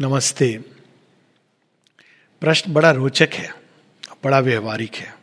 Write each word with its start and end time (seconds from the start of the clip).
नमस्ते। 0.00 0.58
प्रश्न 2.40 2.72
बड़ा 2.72 2.90
रोचक 2.90 3.28
है, 3.32 3.48
बड़ा 4.24 4.38
व्यवहारिक 4.38 4.94
है। 4.94 5.14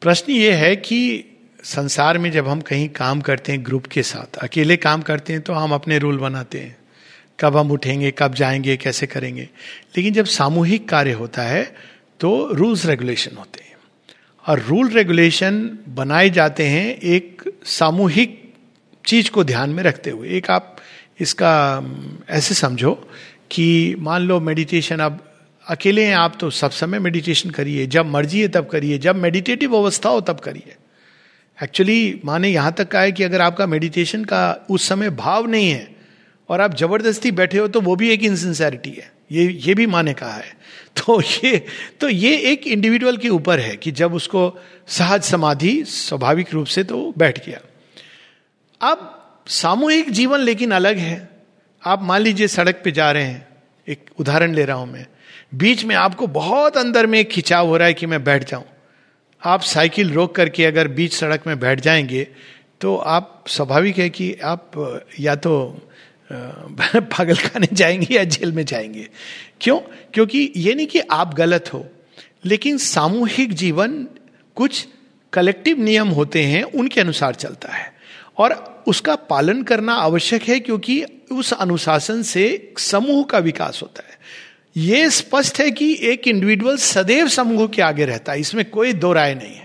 प्रश्न 0.00 0.32
ये 0.32 0.52
है 0.52 0.76
कि 0.76 1.24
संसार 1.64 2.18
में 2.18 2.30
जब 2.32 2.48
हम 2.48 2.60
कहीं 2.60 2.88
काम 2.88 3.20
करते 3.20 3.52
हैं 3.52 3.64
ग्रुप 3.64 3.86
के 3.86 4.02
साथ, 4.02 4.36
अकेले 4.36 4.76
काम 4.76 5.02
करते 5.02 5.32
हैं 5.32 5.42
तो 5.42 5.52
हम 5.52 5.72
अपने 5.72 5.98
रूल 5.98 6.18
बनाते 6.18 6.60
हैं। 6.60 6.76
कब 7.40 7.56
हम 7.56 7.70
उठेंगे, 7.70 8.12
कब 8.18 8.34
जाएँगे, 8.34 8.76
कैसे 8.76 9.06
करेंगे? 9.06 9.48
लेकिन 9.96 10.14
जब 10.14 10.24
सामूहिक 10.24 10.88
कार्य 10.88 11.12
होता 11.12 11.42
है 11.42 11.76
तो 12.20 12.52
रूल्स 12.52 12.86
रेगुलेशन 12.86 13.36
होते 13.36 13.64
हैं। 13.64 13.76
और 14.46 14.60
रूल 14.60 14.88
रेगुलेशन 14.88 15.78
बनाए 15.88 16.30
जाते 16.30 16.66
हैं 16.66 16.96
एक 16.96 17.42
सामूहिक 17.64 18.54
चीज़ 19.06 19.30
को 19.30 19.44
ध्यान 19.44 19.70
में 19.70 19.82
रखते 19.82 20.10
हुए। 20.10 20.28
एक 20.28 20.50
आप 20.50 20.75
इसका 21.20 21.82
ऐसे 22.30 22.54
समझो 22.54 22.92
कि 23.50 23.96
मान 23.98 24.22
लो 24.22 24.40
मेडिटेशन 24.40 24.98
अब 24.98 25.22
अकेले 25.68 26.04
हैं 26.04 26.14
आप 26.14 26.36
तो 26.40 26.50
सब 26.50 26.70
समय 26.70 26.98
मेडिटेशन 26.98 27.50
करिए, 27.50 27.86
जब 27.86 28.06
मर्ज़ी 28.06 28.40
है 28.40 28.48
तब 28.48 28.66
करिए, 28.66 28.98
जब 28.98 29.16
मेडिटेटिव 29.16 29.76
अवस्था 29.76 30.08
हो 30.08 30.20
तब 30.20 30.40
करिए। 30.40 30.76
एक्चुअली 31.62 32.20
माने 32.24 32.48
यहाँ 32.48 32.72
तक 32.72 32.88
का 32.88 33.00
है 33.00 33.12
कि 33.12 33.22
अगर 33.22 33.40
आपका 33.40 33.66
मेडिटेशन 33.66 34.24
का 34.24 34.66
उस 34.70 34.88
समय 34.88 35.10
भाव 35.10 35.46
नहीं 35.46 35.70
है 35.70 35.96
और 36.48 36.60
आप 36.60 36.76
ज़बरदस्ती 36.76 37.30
बैठे 37.30 37.58
हो 37.58 37.68
तो 37.68 37.80
वो 37.80 37.96
भी 37.96 38.10
एक 38.10 38.24
इनसिंसेरिटी 38.24 38.90
है। 38.90 39.12
ये 39.32 39.46
ये 39.62 39.74
भी 39.74 39.86
माने 39.86 40.12
कहा 40.14 40.34
है। 40.34 40.56
तो 40.96 41.20
ये 41.20 41.66
तो 42.00 42.08
ये 42.08 42.36
एक 42.36 42.66
इंडिविजुअल 42.66 43.16
के 43.16 43.28
ऊपर 43.28 43.60
है 43.60 43.76
कि 43.76 43.90
जब 43.90 44.14
उसको 44.14 44.60
सहज 44.88 45.22
समाधि, 45.22 45.84
स्वाभाविक 45.84 46.52
रूप 46.54 46.66
से 46.66 46.84
तो 46.84 47.14
बैठ 47.18 47.46
गया। 47.46 47.60
अब 48.80 49.15
सामूहिक 49.46 50.10
जीवन 50.10 50.40
लेकिन 50.40 50.70
अलग 50.70 50.96
है। 50.98 51.28
आप 51.86 52.02
मान 52.02 52.20
लीजिए 52.20 52.48
सड़क 52.48 52.80
पे 52.84 52.90
जा 52.92 53.12
रहे 53.12 53.24
हैं, 53.24 53.46
एक 53.88 54.10
उदाहरण 54.18 54.54
ले 54.54 54.64
रहा 54.64 54.76
हूँ 54.76 54.92
मैं। 54.92 55.06
बीच 55.54 55.84
में 55.84 55.94
आपको 55.96 56.26
बहुत 56.26 56.76
अंदर 56.76 57.06
में 57.06 57.24
खिंचाव 57.24 57.66
हो 57.66 57.76
रहा 57.76 57.86
है 57.86 57.94
कि 57.94 58.06
मैं 58.06 58.24
बैठ 58.24 58.50
जाऊँ। 58.50 58.64
आप 59.44 59.60
साइकिल 59.60 60.10
रोक 60.10 60.34
करके 60.34 60.64
अगर 60.64 60.88
बीच 60.88 61.12
सड़क 61.12 61.46
में 61.46 61.58
बैठ 61.58 61.80
जाएँगे 61.80 62.28
तो 62.80 62.96
आप 62.96 63.44
स्वाभाविक 63.48 63.98
है 63.98 64.10
कि 64.10 64.34
आप 64.44 64.70
या 65.20 65.34
तो 65.34 65.88
पागल 66.32 67.36
खाने 67.36 67.68
जाएँगे 67.72 68.14
या 68.14 68.24
जेल 68.24 68.52
में 68.52 68.64
जाएँगे। 68.64 69.08
क्यों? 69.60 69.78
क्योंकि 70.14 70.52
ये 70.56 70.74
नहीं 70.74 70.86
कि 70.86 71.00
आप 71.00 71.34
गलत 71.34 71.72
हो, 71.74 71.88
लेकिन 72.44 72.78
सामूहिक 72.78 73.52
जीवन 73.52 74.06
कुछ 74.54 74.86
कलेक्टिव 75.32 75.80
नियम 75.80 76.08
होते 76.08 76.42
हैं, 76.42 76.62
उनके 76.62 77.00
अनुसार 77.00 77.34
चलता 77.34 77.72
है। 77.72 77.95
और 78.38 78.84
उसका 78.86 79.14
पालन 79.14 79.62
करना 79.62 79.94
आवश्यक 79.94 80.42
है 80.42 80.58
क्योंकि 80.60 81.04
उस 81.32 81.52
अनुशासन 81.52 82.22
से 82.22 82.72
समूह 82.78 83.24
का 83.24 83.38
विकास 83.38 83.80
होता 83.82 84.02
है। 84.08 84.14
यह 84.76 85.08
स्पष्ट 85.08 85.60
है 85.60 85.70
कि 85.70 85.96
एक 86.02 86.28
इंडिविजुअल 86.28 86.76
सदैव 86.76 87.28
समूह 87.28 87.66
के 87.66 87.82
आगे 87.82 88.04
रहता 88.04 88.32
है, 88.32 88.40
इसमें 88.40 88.64
कोई 88.64 88.92
दो 88.92 89.12
राय 89.12 89.34
नहीं 89.34 89.54
है। 89.54 89.64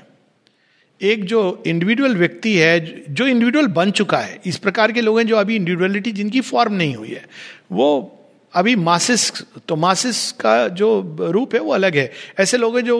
एक 1.01 1.25
जो 1.25 1.63
इंडिविजुअल 1.67 2.15
व्यक्ति 2.15 2.55
है, 2.55 3.03
जो 3.09 3.27
इंडिविजुअल 3.27 3.67
बन 3.67 3.91
चुका 3.91 4.17
है, 4.17 4.39
इस 4.45 4.57
प्रकार 4.57 4.91
के 4.91 5.01
लोग 5.01 5.17
हैं 5.19 5.27
जो 5.27 5.35
अभी 5.35 5.55
इंडिविजुअलिटी 5.55 6.11
जिनकी 6.11 6.41
फॉर्म 6.41 6.73
नहीं 6.73 6.95
हुई 6.95 7.09
है, 7.09 7.25
वो 7.71 8.17
अभी 8.53 8.75
मासिस 8.75 9.31
तो 9.67 9.75
मासिस 9.75 10.31
का 10.31 10.67
जो 10.67 11.17
रूप 11.21 11.53
है 11.55 11.59
वो 11.59 11.73
अलग 11.73 11.95
है। 11.97 12.11
ऐसे 12.39 12.57
लोग 12.57 12.77
हैं 12.77 12.83
जो 12.85 12.97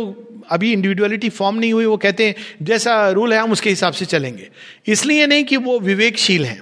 अभी 0.51 0.71
इंडिविजुअलिटी 0.73 1.29
फॉर्म 1.29 1.59
नहीं 1.59 1.73
हुई, 1.73 1.85
वो 1.85 1.97
कहते 1.97 2.27
हैं, 2.27 2.35
जैसा 2.61 3.09
रूल 3.09 3.33
है, 3.33 3.39
हम 3.39 3.51
उसके 3.51 3.69
हिसाब 3.69 3.93
से 3.93 4.05
चलेंगे। 4.07 4.49
इसलिए 4.87 5.27
नहीं 5.27 5.43
कि 5.43 5.57
वो 5.57 5.79
विवेकशील 5.79 6.45
हैं, 6.45 6.61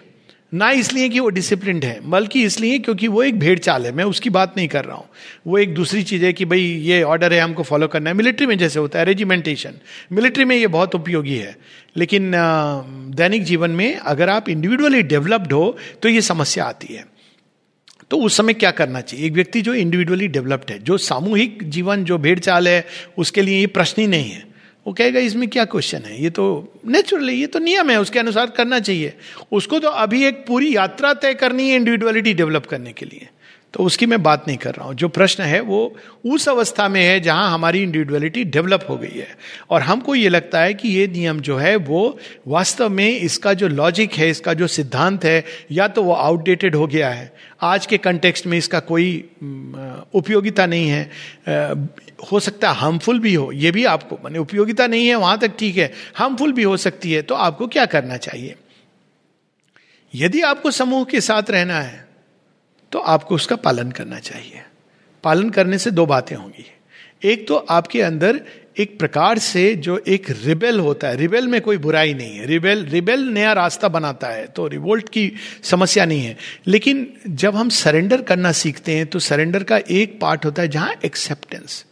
ना 0.54 0.70
इसलिए 0.72 1.09
कि 1.09 1.20
वो 1.20 1.30
डिसिप्लिन 1.30 1.82
है, 1.84 2.00
बल्कि 2.04 2.44
इसलिए 2.44 2.78
क्योंकि 2.80 3.08
वो 3.08 3.23
एक 3.23 3.40
भेड़ 3.40 3.58
चाल 3.60 3.86
है। 3.86 3.92
मैं 3.92 4.04
उसकी 4.04 4.30
बात 4.30 4.54
नहीं 4.58 4.67
कर 4.67 4.86
रहा 4.86 4.95
हूँ। 4.95 5.06
वो 5.48 5.58
एक 5.58 5.73
दूसरी 5.73 6.04
चीज़ 6.04 6.26
है 6.26 6.32
कि 6.34 6.45
भाई, 6.45 6.62
ये 6.62 7.02
ऑर्डर 7.04 7.34
है, 7.34 7.40
हमको 7.40 7.64
फॉलो 7.64 7.88
करना 7.88 8.10
है। 8.10 8.16
मिलिट्री 8.16 8.48
में 8.48 8.58
जैसे 8.58 8.80
होता 8.80 9.00
है 9.00 9.06
रेजिमेंटेशन 9.06 9.73
मिलिट्री 10.12 10.45
में 10.45 10.56
ये 10.56 10.67
बहुत 10.67 10.95
उपयोगी 10.95 11.36
है। 11.36 11.56
लेकिन 11.98 12.32
दैनिक 13.16 13.44
जीवन 13.44 13.71
में 13.71 13.95
अगर 13.95 14.30
आप 14.30 14.50
इंडिविजुअली 14.50 15.02
डेवलप्ड 15.04 15.54
हो 15.54 15.77
तो 16.02 16.10
ये 16.10 16.21
समस्या 16.21 16.66
आती 16.66 16.94
है। 16.94 17.06
तो 18.11 18.17
उस 18.17 18.37
समय 18.37 18.53
क्या 18.53 18.71
करना 18.71 19.02
चाहिए? 19.02 19.25
एक 19.25 19.33
व्यक्ति 19.33 19.61
जो 19.61 19.73
इंडिविजुअली 19.73 20.27
डेवलप्ड 20.27 20.71
है, 20.71 20.80
जो 20.80 20.97
सामूहिक 20.97 21.59
जीवन, 21.64 22.03
जो 22.03 22.17
भेड़ 22.17 22.39
चाल 22.39 22.67
है, 22.67 22.86
उसके 23.17 23.42
लिए 23.42 23.59
ये 23.59 23.67
प्रश्न 23.67 24.02
ही 24.02 24.08
नहीं 24.08 24.30
है। 24.30 24.43
वो 24.87 24.93
कहेगा, 24.93 25.20
इसमें 25.20 25.49
क्या 25.49 25.65
क्वेश्चन 25.65 25.97
है? 25.97 26.23
ये 26.23 26.30
तो 26.30 26.73
नेचुरली 26.87 27.33
ये 27.33 27.47
तो 27.47 27.59
नियम 27.59 27.89
है, 27.89 27.99
उसके 27.99 28.20
अनुसार 28.20 28.49
करना 28.49 28.80
चाहिए। 28.80 29.14
उसको 29.52 29.80
तो 29.80 29.87
अभी 29.87 30.25
एक 30.25 30.45
पूरी 30.47 30.75
यात्रा 30.75 31.14
तय 31.14 31.33
करनी 31.33 31.70
है 31.70 31.75
इंडिविजुअलिटी 31.75 32.33
डेवलप 32.33 32.65
करने 32.65 32.93
के 32.93 33.05
लिए। 33.05 33.27
तो 33.74 33.84
उसकी 33.84 34.06
मैं 34.06 34.22
बात 34.24 34.48
नहीं 34.48 34.58
कर 34.58 34.76
रहा 34.76 34.86
हूँ। 34.86 34.94
जो 34.96 35.08
प्रश्न 35.08 35.44
है, 35.44 35.60
वो 35.60 35.96
उस 36.26 36.48
अवस्था 36.50 36.88
में 36.90 37.02
है 37.04 37.20
जहाँ 37.20 37.54
हमारी 37.54 37.84
इंडिविजुअलिटी 37.84 38.44
डेवलप 38.44 38.86
हो 38.90 38.98
गई 38.98 39.18
है। 39.18 39.28
और 39.70 39.82
हमको 39.82 40.16
ये 40.16 40.30
लगता 40.30 40.62
है 40.62 40.74
कि 40.74 40.90
ये 40.90 41.08
नियम 41.08 41.40
जो 41.40 41.58
है, 41.58 41.76
वो 41.76 42.18
वास्तव 42.48 42.90
में 42.90 43.10
इसका 43.10 43.54
जो 43.54 43.68
लॉजिक 43.68 44.14
है, 44.14 44.30
इसका 44.30 44.54
जो 44.54 44.68
सिद्धांत 44.68 45.26
है, 45.26 45.44
या 45.72 45.88
तो 45.88 46.04
वो 46.04 46.14
आउटडेटेड 46.14 46.76
हो 46.76 46.88
गया 46.88 47.10
है। 47.10 47.32
आज 47.62 47.86
के 47.86 47.98
कंटेक्स्ट 47.98 48.48
में 48.48 48.58
इसका 48.58 48.80
कोई 48.80 49.14
उपयोगिता 50.14 50.66
नहीं 50.66 50.90
है। 50.90 51.10
हो 52.32 52.40
सकता 52.40 52.70
है 52.70 52.76
हार्मफुल 52.76 53.20
भी 53.20 53.34
हो, 53.34 53.52
ये 53.52 53.72
भी 53.72 53.86
आपको, 53.86 54.20
माने 54.24 54.40
उपयोगिता 54.40 54.88
नहीं 54.88 55.08
है, 55.08 55.16
वहाँ 55.16 55.38
तक 55.40 55.56
ठीक 55.60 55.78
है। 55.78 55.92
हार्मफुल 56.16 56.54
भी 56.54 56.64
हो 56.64 56.76
सकती 56.78 57.12
है 57.12 57.22
तो 57.22 57.36
आपको 57.36 57.68
क्या 57.68 57.86
करना 57.86 58.18
चाहिए? 58.18 58.56
यदि 60.14 60.42
आपको 60.42 60.72
समूह 60.72 61.04
के 61.04 61.22
साथ 61.22 61.50
रहना 61.52 61.80
है 61.80 62.08
तो 62.92 63.00
आपको 63.00 63.36
उसका 63.36 63.55
पालन 63.55 63.92
करना 63.92 64.20
चाहिए। 64.20 64.61
पालन 65.23 65.50
करने 65.50 65.77
से 65.77 65.92
दो 65.92 66.05
बातें 66.05 66.36
होंगी। 66.36 66.66
एक 67.23 67.48
तो 67.48 67.55
आपके 67.55 68.02
अंदर 68.02 68.39
एक 68.77 69.00
प्रकार 69.00 69.38
से 69.38 69.73
जो 69.76 69.98
एक 70.08 70.26
रिबेल 70.44 70.80
होता 70.80 71.08
है, 71.08 71.16
रिबेल 71.16 71.48
में 71.48 71.60
कोई 71.61 71.77
बुराई 71.77 72.14
नहीं 72.14 72.38
है। 72.38 72.45
रिबेल 72.45 72.86
रिबेल 72.86 73.23
नया 73.23 73.54
रास्ता 73.54 73.88
बनाता 73.88 74.27
है 74.27 74.45
तो 74.48 74.67
रिवोल्ट 74.67 75.10
की 75.10 75.32
समस्या 75.64 76.05
नहीं 76.05 76.22
है। 76.22 76.38
लेकिन 76.67 77.14
जब 77.27 77.55
हम 77.55 77.70
सरेंडर 77.70 78.22
करना 78.22 78.52
सीखते 78.52 78.92
हैं 78.92 79.08
तो 79.08 79.20
सरेंडर 79.20 79.64
का 79.64 79.80
एक 79.89 80.20
पार्ट 80.21 80.45
होता 80.45 80.61
है 80.61 80.67
जहाँ 80.67 80.94
एक्सेप्टेंस। 81.06 81.86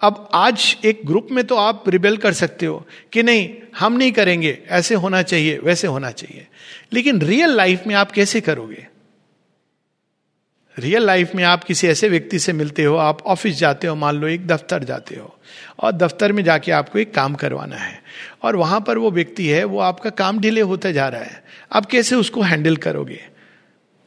अब 0.00 0.28
आज 0.34 0.76
एक 0.84 1.00
ग्रुप 1.04 1.28
में 1.30 1.44
तो 1.44 1.56
आप 1.56 1.88
रिबेल 1.88 2.16
कर 2.16 2.32
सकते 2.32 2.66
हो 2.66 2.86
कि 3.12 3.22
नहीं, 3.22 3.48
हम 3.78 3.92
नहीं 3.92 4.12
करेंगे, 4.12 4.58
ऐसे 4.68 4.94
होना 4.94 5.22
चाहिए, 5.22 5.58
वैसे 5.58 5.86
होना 5.86 6.10
चाहिए। 6.10 6.46
लेकिन 6.92 7.22
रियल 7.22 7.50
लाइफ 7.50 7.86
में 7.86 7.94
आप 7.94 8.10
कैसे 8.10 8.40
करोगे? 8.40 8.86
रियल 10.78 11.02
लाइफ 11.02 11.34
में 11.34 11.44
आप 11.44 11.64
किसी 11.64 11.86
ऐसे 11.86 12.08
व्यक्ति 12.08 12.38
से 12.38 12.52
मिलते 12.52 12.84
हो, 12.84 12.96
आप 12.96 13.22
ऑफ़िस 13.22 13.58
जाते 13.58 13.86
हो, 13.86 13.94
मान 13.94 14.16
लो 14.16 14.28
एक 14.28 14.46
दफ्तर 14.46 14.84
जाते 14.84 15.16
हो, 15.16 15.38
और 15.80 15.92
दफ्तर 15.92 16.32
में 16.32 16.44
जाके 16.44 16.72
आपको 16.72 16.98
एक 16.98 17.14
काम 17.14 17.34
करवाना 17.34 17.76
है, 17.76 18.02
और 18.42 18.56
वहाँ 18.56 18.80
पर 18.80 18.98
वो 18.98 19.10
व्यक्ति 19.10 19.46
है, 19.48 19.64
वो 19.64 19.78
आपका 19.78 20.10
काम 20.10 20.38
डिले 20.38 20.60
होता 20.60 20.90
जा 20.90 21.08
रहा 21.08 21.20
है, 21.20 21.44
आप 21.72 21.86
कैसे 21.86 22.16
उसको 22.16 22.42
हैंडल 22.42 22.76
करोगे? 22.76 23.20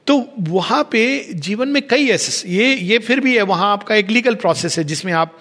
तो 0.07 0.29
वहाँ 0.39 0.83
पे 0.91 1.33
जीवन 1.33 1.67
में 1.67 1.87
कई 1.87 2.07
ऐसे, 2.07 2.49
ये 2.49 2.75
ये 2.75 2.99
फिर 2.99 3.19
भी 3.19 3.35
है, 3.35 3.41
वहाँ 3.41 3.71
आपका 3.71 3.95
एक 3.95 4.09
लीगल 4.09 4.35
प्रोसेस 4.35 4.77
है, 4.77 4.83
जिसमें 4.83 5.13
आप 5.13 5.37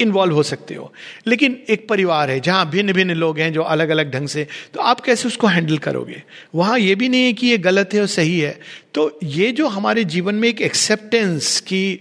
इन्वॉल्व 0.00 0.34
हो 0.34 0.42
सकते 0.42 0.74
हो। 0.74 0.92
लेकिन 1.26 1.58
एक 1.68 1.88
परिवार 1.88 2.30
है, 2.30 2.40
जहाँ 2.40 2.68
भिन्न 2.70 2.92
भिन्न 2.92 3.14
लोग 3.14 3.38
हैं 3.38 3.52
जो 3.52 3.62
अलग 3.62 3.88
अलग 3.88 4.12
ढंग 4.12 4.28
से 4.28 4.46
तो 4.74 4.80
आप 4.80 5.00
कैसे 5.00 5.28
उसको 5.28 5.46
हैंडल 5.46 5.78
करोगे? 5.78 6.22
वहाँ 6.54 6.78
ये 6.78 6.94
भी 6.94 7.08
नहीं 7.08 7.24
है 7.24 7.32
कि 7.32 7.46
ये 7.46 7.58
गलत 7.58 7.94
है 7.94 8.00
और 8.00 8.06
सही 8.06 8.38
है। 8.40 8.58
तो 8.94 9.18
ये 9.24 9.50
जो 9.52 9.66
हमारे 9.66 10.04
जीवन 10.04 10.34
में 10.34 10.48
एक 10.48 10.60
एक्सेप्टेंस 10.60 11.60
की, 11.60 12.00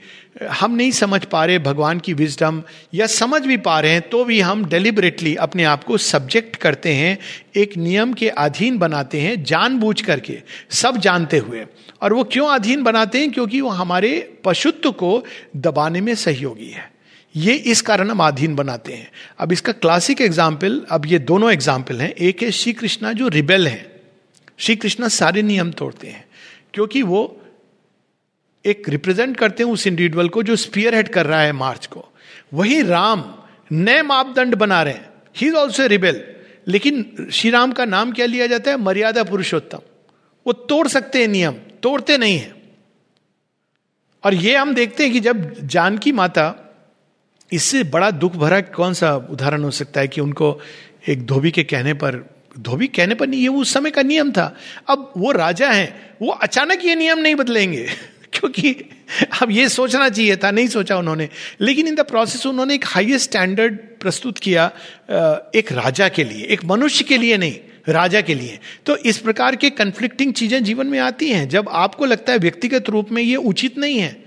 हम 0.52 0.76
नहीं 0.76 0.92
समझ 0.92 1.24
पा 1.26 1.46
रहे 1.46 1.60
भगवान 1.60 2.00
की 2.00 2.14
विजडम 2.14 2.62
या 2.94 3.08
समझ 3.08 3.42
भी 3.42 3.58
पा 3.58 3.80
रहे 3.80 3.92
हैं 3.92 4.02
तो 4.02 4.24
भी 4.26 4.40
हम 4.40 4.66
डेलिबरेटली 4.66 5.36
अपने 5.36 5.64
आप 5.64 5.84
को 5.84 5.98
सब्जेक्ट 5.98 6.56
करते 6.56 6.94
हैं, 6.94 7.18
एक 7.56 7.78
नियम 7.78 8.14
के 8.14 8.30
अधीन 8.30 8.78
बनाते 8.78 9.22
हैं, 9.22 9.44
जानबूझ 9.44 10.02
करके, 10.02 10.38
सब 10.72 10.98
जानते 10.98 11.38
हुए। 11.38 11.66
और 12.02 12.14
वो 12.14 12.24
क्यों 12.24 12.48
अधीन 12.48 12.84
बनाते 12.84 13.20
हैं? 13.20 13.32
क्योंकि 13.32 13.62
वो 13.62 13.70
हमारे 13.70 14.40
पशुत्व 14.46 14.92
को 14.92 15.24
दबाने 15.56 16.02
में 16.02 16.16
सहयोगी 16.16 16.70
है। 16.70 16.97
ये 17.38 17.54
इस 17.66 17.82
कारण 17.82 18.10
हम 18.10 18.22
आधीन 18.22 18.56
बनाते 18.56 18.94
हैं। 18.94 19.10
अब 19.40 19.52
इसका 19.52 19.72
क्लासिक 19.74 20.22
एग्ज़ाम्पल 20.22 20.86
अब 20.92 21.06
ये 21.06 21.20
दोनों 21.22 21.52
एग्ज़ाम्पल 21.52 22.02
हैं। 22.02 22.10
एक 22.12 22.42
है 22.44 22.52
श्री 22.54 22.74
कृष्णा 22.74 23.12
जो 23.14 23.28
रिबेल 23.30 23.68
है। 23.68 24.02
श्री 24.60 24.76
कृष्णा 24.76 25.08
सारे 25.10 25.42
नियम 25.44 25.72
तोड़ते 25.74 26.08
हैं, 26.08 26.26
क्योंकि 26.74 27.02
वो 27.04 27.22
एक 28.66 28.90
रिप्रेजेंट 28.90 29.36
करते 29.38 29.64
हैं 29.64 29.72
उस 29.72 29.86
इंडिविजुअल 29.88 30.30
को 30.30 30.44
जो 30.44 30.56
स्पियर 30.58 30.96
हेड 30.96 31.10
कर 31.10 31.26
रहा 31.26 31.42
है 31.42 31.52
मार्च 31.54 31.86
को। 31.88 32.04
वही 32.54 32.82
राम 32.84 33.24
नए 33.74 34.02
मापदंड 34.04 34.56
बना 34.56 34.82
रहे 34.84 34.94
हैं। 34.94 35.10
ही 35.36 35.48
इज़ 35.48 35.56
ऑल्सो 35.56 35.86
रिबेल 35.88 36.24
लेकिन 36.68 37.28
श्री 37.32 37.50
राम 37.50 37.72
का 37.72 37.86
नाम 37.86 38.12
क्या 38.12 38.26
लिया 38.26 38.48
जाता 38.48 38.72
है? 38.72 38.78
मर्यादा 38.78 39.24
पुरुषोत्तम। 39.24 39.80
वो 40.46 40.54
तोड़ 40.54 40.88
सकते 40.88 41.20
हैं 41.20 41.28
नियम, 41.28 41.54
तोड़ते 41.84 42.18
नहीं 42.18 42.38
है। 42.38 42.56
और 44.24 44.34
ये 44.36 44.56
हम 44.56 44.74
देखते 44.76 45.04
हैं 45.04 45.14
कि 45.14 45.20
जब 45.22 45.68
जानकी 45.68 46.12
माता 46.14 46.67
इससे 47.54 47.84
बड़ा 47.84 48.12
दुख 48.12 48.36
भरा 48.36 48.62
कौन 48.62 48.94
सा 48.94 49.16
उदाहरण 49.16 49.64
हो 49.64 49.72
सकता 49.72 50.02
है 50.02 50.08
कि 50.08 50.22
उनको 50.22 50.60
एक 51.08 51.26
धोबी 51.26 51.52
के 51.52 51.64
कहने 51.64 51.94
पर, 51.94 52.30
धोबी 52.60 52.88
कहने 52.88 53.16
पर 53.16 53.28
नहीं, 53.28 53.42
ये 53.42 53.48
उस 53.48 53.74
समय 53.74 53.92
का 53.92 54.02
नियम 54.02 54.32
था। 54.32 54.58
अब 54.88 55.14
वो 55.18 55.32
राजा 55.32 55.70
हैं, 55.70 56.16
वो 56.22 56.32
अचानक 56.32 56.86
ये 56.86 56.96
नियम 56.96 57.20
नहीं 57.20 57.36
बदलेंगे, 57.36 57.90
क्योंकि 58.34 58.90
अब 59.42 59.52
ये 59.52 59.70
सोचना 59.70 60.10
चाहिए 60.10 60.36
था, 60.36 60.52
नहीं 60.52 60.68
सोचा 60.68 60.98
उन्होंने। 60.98 61.30
लेकिन 61.62 61.88
इन 61.88 61.96
द 61.96 62.00
प्रोसेस 62.00 62.46
उन्होंने 62.46 62.76
एक 62.76 62.86
हाईएस्ट 62.86 63.30
स्टैंडर्ड 63.30 63.78
प्रस्तुत 63.78 64.38
किया 64.38 64.72
एक 65.56 65.72
राजा 65.72 66.10
के 66.10 66.24
लिए, 66.24 66.46
एक 66.46 66.66
मनुष्य 66.66 67.04
के 67.04 67.18
लिए 67.18 67.38
नहीं, 67.38 67.56
राजा 67.90 68.22
के 68.22 68.36
लिए। 68.36 68.60
तो 68.86 68.98
इस 68.98 69.18
प्रकार 69.18 69.56
के 69.56 69.70
कंफ्लिक्टिंग 69.70 70.34
चीज़ें 70.34 70.64
जीवन 70.64 70.88
में 70.88 71.00
आती 71.00 71.30
हैं। 71.30 71.50
जब 71.50 71.70
आपको 71.70 72.06
लगता 72.06 72.34
है 72.34 72.40
व्यक्तिगत 72.40 72.90
रूप 72.90 73.12
में 73.12 73.24
ये 73.24 73.36
उचित 73.36 73.78
नहीं 73.78 74.00
है 74.00 74.27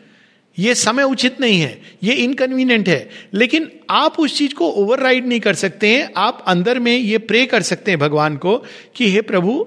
ये 0.57 0.75
समय 0.75 1.03
उचित 1.03 1.41
नहीं 1.41 1.61
है, 1.61 1.81
ये 2.03 2.15
इनकन्वीनियंट 2.15 2.89
है। 2.89 3.09
लेकिन 3.35 3.71
आप 3.91 4.19
उस 4.19 4.37
चीज़ 4.39 4.55
को 4.55 4.71
ओवरराइड 4.73 5.27
नहीं 5.27 5.41
कर 5.41 5.55
सकते 5.55 5.89
हैं, 5.89 6.11
आप 6.17 6.45
अंदर 6.47 6.79
में 6.79 6.93
ये 6.93 7.19
प्रे 7.21 7.45
कर 7.47 7.63
सकते 7.63 7.91
हैं 7.91 8.01
भगवान 8.01 8.37
को 8.37 8.57
कि 8.97 9.11
हे 9.13 9.21
प्रभु, 9.23 9.67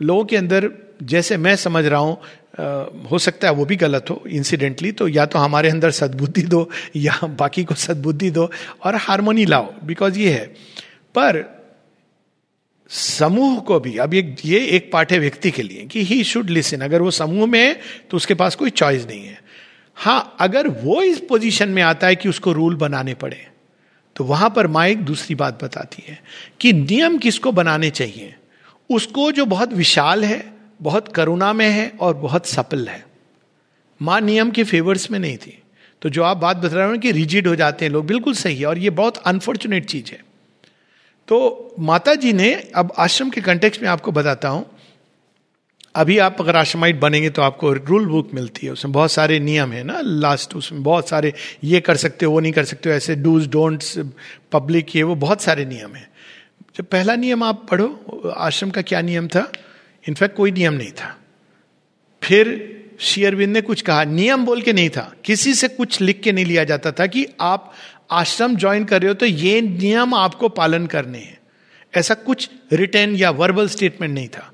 लोगों 0.00 0.24
के 0.24 0.36
अंदर 0.36 0.70
जैसे 1.02 1.36
मैं 1.36 1.56
समझ 1.56 1.84
रहा 1.84 2.00
हूँ 2.00 2.18
हो 3.10 3.18
सकता 3.18 3.48
है 3.48 3.54
वो 3.54 3.64
भी 3.64 3.76
गलत 3.76 4.06
हो 4.10 4.22
इंसिडेंटली 4.28 4.90
तो 4.92 5.06
या 5.08 5.26
तो 5.26 5.38
हमारे 5.38 5.70
अंदर 5.70 5.90
सद्बुद्धि 5.90 6.42
दो, 6.42 6.68
या 6.96 7.18
बाकी 7.38 7.64
को 7.64 7.74
सद्बुद्धि 7.76 8.30
दो 8.30 8.50
और 8.84 8.96
हारमोनी 8.96 9.44
लाओ 9.46 9.72
बिकॉज़ 9.84 10.18
ये 10.18 10.30
है। 10.30 10.46
पर 11.14 11.44
समूह 12.90 13.58
को 13.60 13.78
भी, 13.80 13.96
अब 13.96 14.14
एक, 14.14 14.36
ये 14.44 14.58
एक 14.66 14.90
पाठ 14.92 15.12
है 15.12 15.18
व्यक्ति 15.18 15.50
के 15.50 15.62
लिए 15.62 15.84
कि 15.86 16.04
ही 16.04 16.22
शुड 16.24 16.50
लिसन 16.50 16.80
अगर 16.80 17.02
वो 17.02 17.10
समूह 17.12 17.46
में 17.46 17.60
है 17.60 17.72
तो 18.10 18.16
उसके 18.16 18.34
पास 18.34 18.54
कोई 18.54 18.70
चॉइस 18.72 19.06
नहीं 19.06 19.26
है। 19.26 19.38
हाँ 19.98 20.36
अगर 20.40 20.68
वो 20.68 21.02
इस 21.02 21.20
पोजीशन 21.20 21.68
में 21.68 21.82
आता 21.82 22.06
है 22.06 22.16
कि 22.16 22.28
उसको 22.28 22.52
रूल 22.52 22.76
बनाने 22.76 23.14
पड़े 23.14 23.46
तो 24.16 24.24
वहाँ 24.24 24.50
पर 24.50 24.66
माँ 24.66 24.86
एक 24.86 25.04
दूसरी 25.04 25.34
बात 25.34 25.64
बताती 25.64 26.04
है 26.08 26.18
कि 26.60 26.72
नियम 26.72 27.18
किसको 27.18 27.52
बनाने 27.52 27.90
चाहिए? 27.90 28.34
उसको 28.90 29.32
जो 29.32 29.44
बहुत 29.46 29.72
विशाल 29.72 30.24
है, 30.24 30.52
बहुत 30.82 31.08
करुणा 31.08 31.52
में 31.52 31.68
है 31.68 31.92
और 32.00 32.14
बहुत 32.14 32.46
सफल 32.46 32.88
है। 32.88 33.06
माँ 34.02 34.20
नियम 34.20 34.50
के 34.50 34.64
फेवर्स 34.64 35.10
में 35.10 35.18
नहीं 35.18 35.36
थी। 35.36 35.62
तो 36.02 36.08
जो 36.08 36.22
आप 36.22 36.36
बात 36.36 36.56
बता 36.56 36.76
रहे 36.76 36.86
हो 36.86 36.98
कि 36.98 37.12
रिजिड 37.12 37.46
हो 37.48 37.56
जाते 37.56 37.84
हैं 37.84 37.92
लोग, 37.92 38.06
बिल्कुल 38.06 38.34
सही 38.34 38.56
है 38.56 38.66
और 38.66 38.78
ये 38.78 38.90
बहुत 38.90 39.16
अनफॉर्चुनेट 39.16 39.84
चीज़ 39.84 40.10
है। 40.12 40.20
तो 41.28 41.74
माता 41.78 42.14
जी 42.14 42.32
ने, 42.32 42.54
अब 42.74 42.92
आश्रम 42.98 43.30
के 43.30 43.40
कंटेक्स 43.40 43.82
में 43.82 43.88
आपको 43.88 44.12
बताता 44.12 44.48
हूँ 44.48 44.77
अभी 45.98 46.18
आप 46.18 46.36
अगर 46.40 46.56
आश्रमाइट 46.56 47.00
बनेंगे 47.00 47.30
तो 47.30 47.42
आपको 47.42 47.72
रूल 47.72 48.06
बुक 48.06 48.30
मिलती 48.34 48.66
है। 48.66 48.72
उसमें 48.72 48.92
बहुत 48.92 49.12
सारे 49.12 49.38
नियम 49.40 49.72
है 49.72 49.82
ना 49.84 50.00
लास्ट 50.00 50.54
उसमें 50.54 50.82
बहुत 50.82 51.08
सारे 51.08 51.32
ये 51.64 51.80
कर 51.80 51.96
सकते 51.96 52.26
हो, 52.26 52.32
वो 52.32 52.40
नहीं 52.40 52.52
कर 52.52 52.64
सकते 52.64 52.88
हो, 52.90 52.94
ऐसे 52.96 53.14
डूज 53.14 53.48
डोंट्स 53.48 53.98
पब्लिक 54.52 54.96
ये 54.96 55.02
वो 55.02 55.14
बहुत 55.14 55.42
सारे 55.42 55.64
नियम 55.64 55.94
है। 55.94 56.10
जब 56.76 56.84
पहला 56.84 57.14
नियम 57.14 57.42
आप 57.42 57.66
पढ़ो, 57.70 58.32
आश्रम 58.36 58.70
का 58.70 58.82
क्या 58.82 59.00
नियम 59.00 59.28
था? 59.28 59.52
इनफैक्ट 60.08 60.36
कोई 60.36 60.52
नियम 60.52 60.74
नहीं 60.74 60.92
था। 60.92 61.16
फिर 62.22 62.74
शेयरविंद 63.00 63.52
ने 63.52 63.60
कुछ 63.60 63.82
कहा, 63.82 64.04
नियम 64.04 64.44
बोल 64.44 64.62
के 64.62 64.72
नहीं 64.72 64.90
था। 64.90 65.12
किसी 65.24 65.54
से 65.54 65.68
कुछ 65.68 66.00
लिख 66.00 66.20
के 66.20 66.32
नहीं 66.32 66.44
लिया 66.44 66.64
जाता 66.64 66.92
था 66.92 67.06
कि 67.06 67.26
आप 67.40 67.72
आश्रम 68.10 68.56
ज्वाइन 68.56 68.84
कर 68.84 69.00
रहे 69.02 69.08
हो 69.08 69.14
तो 69.14 69.26
ये 69.26 69.60
नियम 69.60 70.14
आपको 70.14 70.48
पालन 70.48 70.86
करने 70.86 71.18
हैं। 71.18 71.38
ऐसा 71.96 72.14
कुछ 72.14 72.50
रिटर्न 72.72 73.16
या 73.16 73.30
वर्बल 73.30 73.68
स्टेटमेंट 73.68 74.14
नहीं 74.14 74.28
था। 74.28 74.52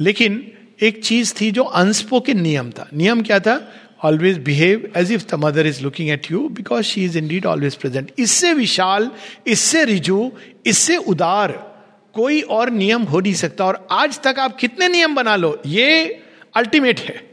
लेकिन 0.00 0.52
एक 0.82 1.04
चीज़ 1.04 1.34
थी 1.40 1.50
जो 1.50 1.62
अनस्पोकन 1.62 2.40
नियम 2.40 2.70
था। 2.70 2.88
नियम 2.94 3.22
क्या 3.22 3.40
था? 3.40 3.72
Always 4.02 4.38
behave 4.38 4.92
as 4.96 5.12
if 5.12 5.24
the 5.30 5.34
mother 5.34 5.66
is 5.66 5.82
looking 5.82 6.10
at 6.10 6.30
you 6.30 6.48
because 6.48 6.82
she 6.82 7.04
is 7.04 7.18
indeed 7.28 7.46
always 7.46 7.74
present 7.74 8.12
इससे 8.18 8.52
विशाल, 8.52 9.10
इससे 9.46 9.84
रिजू, 9.84 10.32
इससे 10.66 10.96
उदार 10.96 11.70
कोई 12.14 12.40
और 12.40 12.70
नियम 12.70 13.02
हो 13.02 13.20
नहीं 13.20 13.34
सकता। 13.34 13.64
और 13.64 13.88
आज 13.90 14.20
तक 14.20 14.34
आप 14.38 14.56
कितने 14.56 14.88
नियम 14.88 15.14
बना 15.14 15.36
लो, 15.36 15.62
ये 15.66 16.20
अल्टीमेट 16.56 17.00
है। 17.00 17.30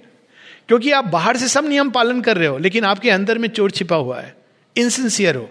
क्योंकि 0.68 0.92
आप 0.92 1.06
बाहर 1.06 1.38
से 1.38 1.48
सब 1.48 1.70
नियम 1.70 1.90
पालन 1.90 2.22
कर 2.22 2.38
रहे 2.38 2.48
हो, 2.48 2.58
लेकिन 2.58 2.84
आपके 2.84 3.10
अंदर 3.10 3.38
में 3.38 3.50
चोर 3.50 3.72
छिपा 3.72 3.96
हुआ 3.96 4.20
है। 4.20 4.38
इनसिंसियर 4.78 5.36
हो। 5.36 5.50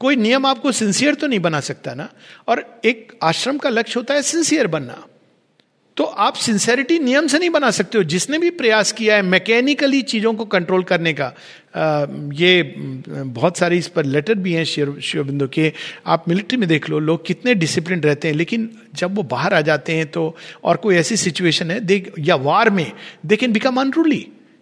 कोई 0.00 0.16
नियम 0.16 0.46
आपको 0.46 0.72
सिंसियर 0.72 1.14
तो 1.14 1.26
नहीं 1.26 1.40
बना 1.40 1.60
सकता 1.60 1.94
ना? 1.94 2.08
और 2.48 2.80
एक 2.84 3.18
आश्रम 3.22 3.58
का 3.58 3.68
लक्ष्य 3.68 3.94
होता 3.96 4.14
है 4.14 4.22
सिंसियर 4.22 4.66
बनना। 4.66 5.06
तो 5.96 6.04
आप 6.04 6.34
सिंसेरिटी 6.34 6.98
नियम 6.98 7.26
से 7.26 7.38
नहीं 7.38 7.50
बना 7.50 7.70
सकते 7.70 7.98
हो। 7.98 8.04
जिसने 8.04 8.38
भी 8.38 8.50
प्रयास 8.50 8.92
किया 8.92 9.16
है 9.16 9.22
मैकेनिकली 9.22 10.00
चीज़ों 10.02 10.32
को 10.34 10.44
कंट्रोल 10.46 10.82
करने 10.82 11.12
का 11.12 11.26
आ, 11.76 12.06
ये 12.34 12.62
बहुत 12.62 13.58
सारे 13.58 13.76
इस 13.78 13.88
पर 13.88 14.04
लेटर 14.04 14.34
भी 14.36 14.52
हैं 14.52 14.64
शिवबिंदु 14.64 15.46
के। 15.48 15.72
आप 16.06 16.24
मिलिट्री 16.28 16.58
में 16.58 16.68
देख 16.68 16.88
लो 16.90 16.98
लोग 16.98 17.24
कितने 17.26 17.54
डिसिप्लिन 17.54 18.00
रहते 18.00 18.28
हैं 18.28 18.34
लेकिन 18.34 18.68
जब 18.94 19.14
वो 19.14 19.22
बाहर 19.22 19.54
आ 19.54 19.60
जाते 19.60 19.92
हैं 19.92 20.06
तो 20.06 20.34
और 20.64 20.76
कोई 20.76 20.96
ऐसी 20.96 21.16
सिचुएशन 21.16 21.70
है 21.70 21.78
दे 21.80 22.12
या 22.18 22.36
वार 22.38 22.70
में 22.70 22.90
दे 23.26 23.36
कैन 23.36 23.52
बिकम 23.52 23.80
अनरूली 23.80 24.20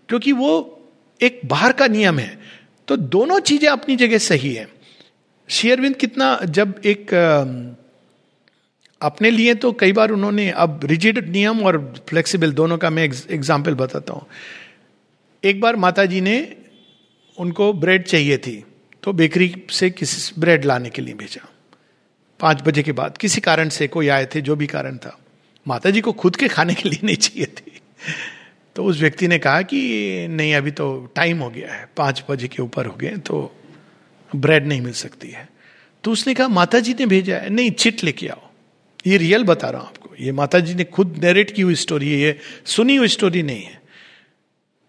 क्योंकि 0.09 0.33
वो 0.33 0.53
एक 1.21 1.41
बाहर 1.47 1.73
का 1.73 1.87
नियम 1.87 2.19
है। 2.19 2.39
तो 2.89 2.97
दोनों 2.97 3.39
चीज़ें 3.41 3.69
अपनी 3.69 3.97
जगह 3.97 4.19
सही 4.19 4.53
है। 4.55 4.69
शेयरविंद 5.49 5.97
कितना 5.97 6.39
जब 6.45 6.81
एक 6.85 7.07
अपने 9.01 9.31
लिए 9.31 9.55
तो 9.55 9.73
कई 9.73 9.93
बार 9.93 10.11
उन्होंने, 10.11 10.49
अब 10.51 10.81
रिजिड 10.85 11.29
नियम 11.29 11.63
और 11.63 11.79
फ्लेक्सिबल 12.09 12.53
दोनों 12.53 12.79
का 12.79 12.91
मैं 12.91 13.05
एग्ज़ाम्पल 13.05 13.75
बताता 13.75 14.13
हूँ। 14.13 14.27
एक 15.43 15.61
बार 15.61 15.77
माता 15.79 16.05
जी 16.05 16.21
ने 16.21 16.37
उनको 17.39 17.73
ब्रेड 17.75 18.05
चाहिए 18.05 18.39
थी 18.39 18.63
तो 19.03 19.13
बेकरी 19.13 19.55
से 19.71 19.91
किसी 19.91 20.41
ब्रेड 20.41 20.65
लाने 20.65 20.91
के 20.91 21.03
लिए 21.03 21.15
भेजा। 21.15 21.47
पाँच 22.41 22.63
बजे 22.63 22.83
के 22.83 22.93
बाद 22.93 23.17
किसी 23.19 23.41
कारण 23.41 23.69
से 23.69 23.89
कोई 23.89 24.09
आए 24.09 24.27
थे, 24.27 24.41
जो 24.41 24.57
भी 24.57 24.67
कारण 24.67 24.97
था 24.97 25.17
माता 25.67 25.91
जी 25.91 26.01
को 26.01 26.13
खुद 26.15 26.37
के 26.37 26.49
खाने 26.49 26.75
के 26.75 26.89
लिए 26.89 27.01
नहीं 27.05 27.17
चाहिए 27.19 27.47
थी। 27.49 27.81
तो 28.77 28.85
उस 28.85 29.01
व्यक्ति 29.01 29.29
ने 29.29 29.39
कहा 29.39 29.63
कि, 29.63 30.27
नहीं, 30.31 30.55
अभी 30.55 30.71
तो 30.71 31.13
टाइम 31.17 31.39
हो 31.39 31.49
गया 31.51 31.73
है, 31.73 31.89
पाँच 31.97 32.23
बजे 32.31 32.49
के 32.49 32.63
ऊपर 32.63 32.87
हो 32.87 32.95
गए 32.95 33.17
तो 33.19 33.53
ब्रेड 34.33 34.67
नहीं 34.67 34.81
मिल 34.81 34.93
सकती 34.95 35.31
है। 35.31 35.49
तो 36.05 36.13
उसने 36.13 36.35
कहा 36.35 36.49
माता 36.51 36.81
जी 36.81 36.95
ने 37.01 37.07
भेजा 37.07 37.37
है, 37.37 37.51
नहीं, 37.51 37.71
चिट 37.73 38.05
लेके 38.05 38.29
आओ। 38.29 38.50
ये 39.07 39.17
रियल 39.17 39.45
बता 39.45 39.71
रहा 39.71 39.81
हूँ 39.81 39.89
आपको। 39.89 40.15
ये 40.21 40.33
माता 40.33 40.59
जी 40.61 40.75
ने 40.75 40.85
खुद 40.85 41.21
नरेट 41.25 41.51
की 41.51 41.63
हुई 41.63 41.75
स्टोरी 41.75 42.13
है 42.13 42.19
ये 42.19 42.39
सुनी 42.67 42.97
हुई 42.97 43.09
स्टोरी 43.09 43.43
नहीं 43.43 43.63
है। 43.63 43.81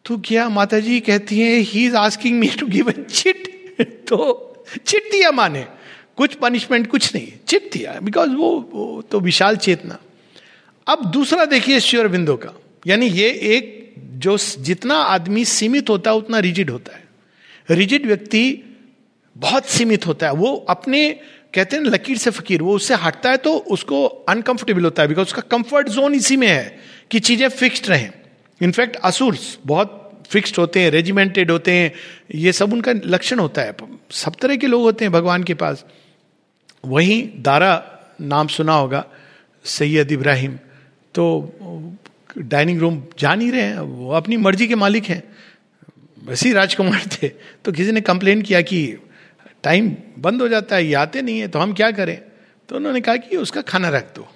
तो 0.06 0.18
क्या 0.18 0.48
माता 0.50 0.80
जी 0.80 1.00
कहती 1.00 1.40
है 1.40 1.58
he 1.58 1.86
is 1.86 1.96
asking 1.96 2.40
me 2.40 2.48
to 2.50 2.68
give 2.68 2.92
chit 2.92 3.48
तो 3.82 4.66
चिट 4.86 5.12
दिया 5.12 5.32
माने 5.32 5.66
कुछ 6.18 6.34
पनिशमेंट 6.34 6.88
कुछ 6.88 7.16
नहीं 7.16 7.32
चिट 7.48 7.70
दिया। 7.74 8.00
बिकॉज़ 8.04 8.30
वो, 8.30 8.70
वो 8.74 9.02
तो 9.02 9.20
विशाल 9.20 9.56
चेतना। 9.58 9.98
अब 10.88 11.06
दूसरा 11.06 11.46
देखिए 11.46 11.80
श्योर 11.80 12.08
बिंदु 12.08 12.36
का। 12.36 12.54
यानी 12.88 13.08
ये 13.08 13.30
एक 13.30 13.94
जो 13.98 14.38
जितना 14.38 14.96
आदमी 14.96 15.46
सीमित 15.46 15.90
होता 15.90 16.12
है 16.12 16.18
उतना 16.18 16.40
रिजिड 16.40 16.70
होता 16.70 16.96
है। 16.96 17.04
रिजिड 17.70 18.06
व्यक्ति 18.06 18.44
बहुत 19.36 19.66
सीमित 19.66 20.08
होता 20.08 20.28
है। 20.28 20.34
वो 20.34 20.56
अपने 20.70 21.20
कहते 21.54 21.76
हैं 21.76 21.84
लकीर 21.84 22.18
से 22.18 22.32
फकीर, 22.32 22.62
वो 22.62 22.76
उससे 22.76 22.96
हटता 22.96 23.30
है 23.32 23.38
तो 23.38 23.56
उसको 23.70 24.06
अनकंफर्टेबल 24.06 24.84
होता 24.84 25.02
है 25.02 25.08
बिकॉज़ 25.08 25.28
उसका 25.28 25.42
कंफर्ट 25.52 25.90
जोन 25.90 26.14
इसी 26.16 26.38
में 26.38 26.48
है 26.48 26.80
कि 27.12 27.20
चीज़ें 27.22 27.48
फिक्स्ड 27.50 27.90
रहें। 27.90 28.10
इनफैक्ट 28.62 28.96
असुर्स 28.98 29.58
बहुत 29.66 29.98
फिक्स्ड 30.30 30.58
होते 30.58 30.80
हैं 30.80 30.92
रेजिमेंटेड 30.92 31.52
होते 31.52 31.72
हैं, 31.72 31.92
ये 32.36 32.52
सब 32.52 32.74
उनका 32.74 32.94
लक्षण 33.06 33.40
होता 33.40 33.62
है। 33.62 33.76
सब 34.14 34.36
तरह 34.42 34.56
के 34.56 34.68
लोग 34.68 34.82
होते 34.82 35.06
हैं 35.06 35.12
भगवान 35.12 35.44
के 35.44 35.54
पास। 35.56 35.84
वही 36.86 37.22
दारा 37.40 37.72
नाम 38.22 38.48
सुना 38.50 38.74
होगा, 38.74 39.04
सैयद 39.66 40.12
इब्राहिम। 40.12 40.58
तो 41.16 41.98
डाइनिंग 42.38 42.80
रूम 42.80 43.02
जा 43.20 43.34
नहीं 43.36 43.52
रहे 43.52 43.62
हैं, 43.62 43.80
वो 43.80 44.12
अपनी 44.14 44.38
मर्ज़ी 44.40 44.68
के 44.68 44.76
मालिक 44.78 45.06
हैं। 45.06 45.24
वैसे 46.18 46.48
ही 46.48 46.54
राजकुमार 46.54 47.08
थे 47.14 47.28
तो 47.66 47.72
किसी 47.72 47.92
ने 47.92 48.02
कंप्लेन 48.04 48.42
किया 48.42 48.62
कि 48.64 48.82
टाइम 49.64 49.96
बंद 50.20 50.42
हो 50.42 50.48
जाता 50.48 50.76
है, 50.76 50.86
ये 50.86 50.94
आते 50.94 51.22
नहीं 51.22 51.40
है 51.40 51.48
तो 51.48 51.60
हम 51.60 51.74
क्या 51.74 51.92
करें? 51.92 52.22
तो 52.70 52.76
उन्होंने 52.76 53.02
कहा 53.02 53.16
कि 53.16 53.38
उसका 53.38 53.62
खाना 53.62 53.90
रख 53.90 54.16
दो। 54.16 54.28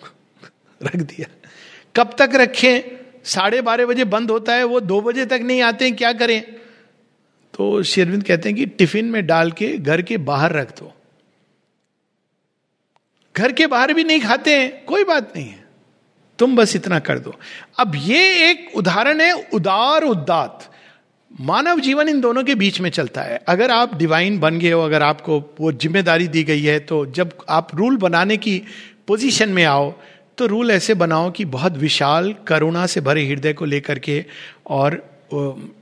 रख 0.84 0.96
दिया। 0.96 1.50
कब 1.96 2.16
तक 2.18 2.30
रखें? 2.36 3.06
साढ़े 3.24 3.62
बारह 3.62 3.86
बजे 3.86 4.04
बंद 4.04 4.32
होता 4.32 4.54
है, 4.54 4.64
वो 4.64 4.80
दो 4.80 5.02
बजे 5.02 5.26
तक 5.26 5.40
नहीं 5.44 5.62
आते 5.62 5.86
हैं 5.86 5.96
क्या 5.96 6.14
करें? 6.14 6.42
तो 7.54 7.84
शेरविंद 7.84 8.24
कहते 8.24 8.50
हैं 8.50 8.58
कि 8.58 8.66
टिफ़िन 8.66 9.06
में 9.06 9.26
डाल 9.26 9.52
के 9.52 9.78
घर 9.78 10.02
के 10.02 10.18
बाहर 10.18 10.52
रख 10.52 10.80
दो। 10.80 10.94
घर 13.38 13.52
के 13.52 13.68
बाहर 13.68 13.94
भी 13.94 14.04
नहीं 14.04 14.22
खाते 14.22 14.60
हैं, 14.60 14.86
कोई 14.86 15.04
बात 15.04 15.34
नहीं 15.36 15.50
है। 15.50 15.66
तुम 16.40 16.56
बस 16.56 16.76
इतना 16.76 17.00
कर 17.00 17.20
दो। 17.20 17.36
अब 17.80 17.92
ये 17.96 18.52
एक 18.52 18.72
उदाहरण 18.76 19.22
है, 19.22 19.32
उदार 19.34 20.04
उदात। 20.04 20.75
मानव 21.36 21.80
जीवन 21.80 22.10
इन 22.10 22.20
दोनों 22.22 22.44
के 22.44 22.54
बीच 22.56 22.80
में 22.82 22.90
चलता 22.90 23.22
है। 23.22 23.40
अगर 23.48 23.72
आप 23.72 23.96
डिवाइन 23.98 24.38
बन 24.40 24.60
गए 24.60 24.70
हो, 24.72 24.82
अगर 24.82 25.04
आपको 25.04 25.40
वो 25.60 25.72
ज़िम्मेदारी 25.72 26.28
दी 26.28 26.44
गई 26.44 26.62
है 26.62 26.78
तो 26.82 27.06
जब 27.08 27.34
आप 27.50 27.76
रूल 27.76 27.98
बनाने 27.98 28.38
की 28.38 28.62
पोजीशन 29.08 29.50
में 29.50 29.64
आओ 29.64 29.92
तो 30.38 30.46
रूल 30.46 30.72
ऐसे 30.72 30.94
बनाओ 30.94 31.32
कि 31.32 31.46
बहुत 31.48 31.78
विशाल 31.78 32.34
करुणा 32.48 32.86
से 32.86 33.02
भरे 33.02 33.26
हृदय 33.26 33.54
को 33.54 33.66
लेकर 33.66 34.00
के 34.00 34.24
और 34.70 34.96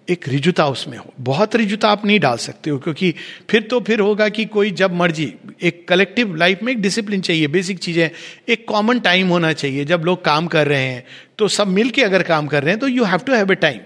एक 0.09 0.27
रिजुता 0.27 0.67
उसमें 0.67 0.97
हो। 0.97 1.13
बहुत 1.21 1.55
रिजुता 1.55 1.89
आप 1.89 2.05
नहीं 2.05 2.19
डाल 2.19 2.37
सकते 2.39 2.69
हो, 2.69 2.77
क्योंकि 2.79 3.13
फिर 3.49 3.61
तो 3.61 3.79
फिर 3.81 3.99
होगा 3.99 4.29
कि 4.29 4.45
कोई 4.47 4.71
जब 4.73 4.93
मर्ज़ी, 4.95 5.33
एक 5.61 5.87
कलेक्टिव 5.87 6.35
लाइफ 6.35 6.63
में 6.63 6.71
एक 6.73 6.81
डिसिप्लिन 6.81 7.21
चाहिए 7.21 7.47
बेसिक 7.49 7.79
चीज़ें, 7.79 8.09
एक 8.49 8.67
कॉमन 8.67 8.99
टाइम 9.01 9.29
होना 9.29 9.53
चाहिए। 9.53 9.85
जब 9.85 10.03
लोग 10.05 10.23
काम 10.25 10.47
कर 10.47 10.67
रहे 10.67 10.83
हैं 10.83 11.03
तो 11.37 11.47
सब 11.49 11.67
मिल 11.69 11.89
के 11.89 12.03
अगर 12.03 12.23
काम 12.25 12.47
कर 12.47 12.63
रहे 12.63 12.71
हैं 12.71 12.79
तो 12.79 12.87
you 12.89 13.03
have 13.05 13.19
to 13.19 13.33
have 13.33 13.51
a 13.51 13.55
time 13.57 13.79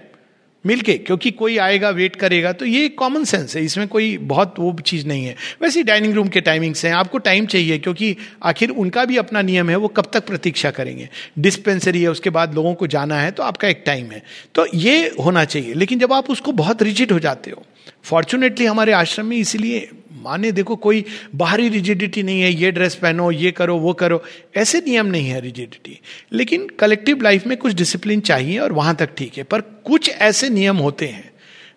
मिलके, 0.64 0.94
क्योंकि 0.98 1.30
कोई 1.30 1.56
आएगा 1.58 1.90
वेट 1.90 2.16
करेगा 2.16 2.52
तो 2.52 2.64
ये 2.64 2.88
कॉमन 2.90 3.24
सेंस 3.24 3.56
है, 3.56 3.64
इसमें 3.64 3.86
कोई 3.88 4.16
बहुत 4.18 4.54
वो 4.58 4.72
चीज़ 4.80 5.06
नहीं 5.06 5.24
है। 5.24 5.34
वैसे 5.62 5.82
डाइनिंग 5.82 6.14
रूम 6.14 6.28
के 6.28 6.40
टाइमिंग्स 6.40 6.84
हैं, 6.84 6.92
आपको 6.92 7.18
टाइम 7.20 7.46
चाहिए, 7.46 7.78
क्योंकि 7.78 8.16
आखिर 8.42 8.70
उनका 8.70 9.04
भी 9.04 9.16
अपना 9.16 9.42
नियम 9.42 9.70
है, 9.70 9.76
वो 9.76 9.88
कब 9.88 10.10
तक 10.12 10.26
प्रतीक्षा 10.26 10.70
करेंगे। 10.70 11.08
डिस्पेंसरी 11.38 12.02
है, 12.02 12.10
उसके 12.10 12.30
बाद 12.30 12.54
लोगों 12.54 12.74
को 12.74 12.86
जाना 12.86 13.20
है 13.20 13.30
तो 13.30 13.42
आपका 13.42 13.68
एक 13.68 13.82
टाइम 13.86 14.10
है। 14.10 14.22
तो 14.54 14.66
ये 14.74 15.14
होना 15.20 15.44
चाहिए, 15.44 15.74
लेकिन 15.74 15.98
जब 15.98 16.12
आप 16.12 16.30
उसको 16.30 16.52
बहुत 16.54 16.82
रिजिट 16.82 17.12
हो 17.12 17.18
जाते 17.20 17.50
हो 17.50 17.64
फॉर्चुनेटली 18.04 18.66
हमारे 18.66 18.92
आश्रम 18.92 19.26
में 19.26 19.36
इसीलिए 19.36 19.88
माने 20.22 20.50
देखो 20.52 20.76
कोई 20.76 21.04
बाहरी 21.34 21.68
रिजिडिटी 21.68 22.22
नहीं 22.22 22.40
है, 22.40 22.50
ये 22.52 22.70
ड्रेस 22.70 22.94
पहनो, 22.94 23.30
ये 23.30 23.50
करो, 23.50 23.76
वो 23.78 23.92
करो। 23.92 24.22
ऐसे 24.56 24.80
नियम 24.80 25.06
नहीं 25.06 25.28
है 25.28 25.40
रिजिडिटी 25.40 25.98
लेकिन 26.32 26.66
कलेक्टिव 26.78 27.22
लाइफ 27.22 27.46
में 27.46 27.56
कुछ 27.58 27.74
डिसिप्लिन 27.74 28.20
चाहिए 28.20 28.58
और 28.58 28.72
वहाँ 28.72 28.94
तक 28.96 29.14
ठीक 29.16 29.38
है। 29.38 29.44
पर 29.44 29.60
कुछ 29.60 30.10
ऐसे 30.10 30.48
नियम 30.48 30.76
होते 30.76 31.06
हैं 31.06 31.30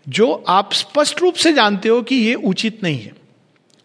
जो 0.10 0.32
आप 0.48 0.74
स्पष्ट 0.74 1.22
रूप 1.22 1.36
से 1.36 1.54
जानते 1.54 1.90
हो 1.90 2.02
कि 2.02 2.16
ये 2.16 2.34
उचित 2.34 2.84
नहीं 2.84 3.00
है। 3.00 3.14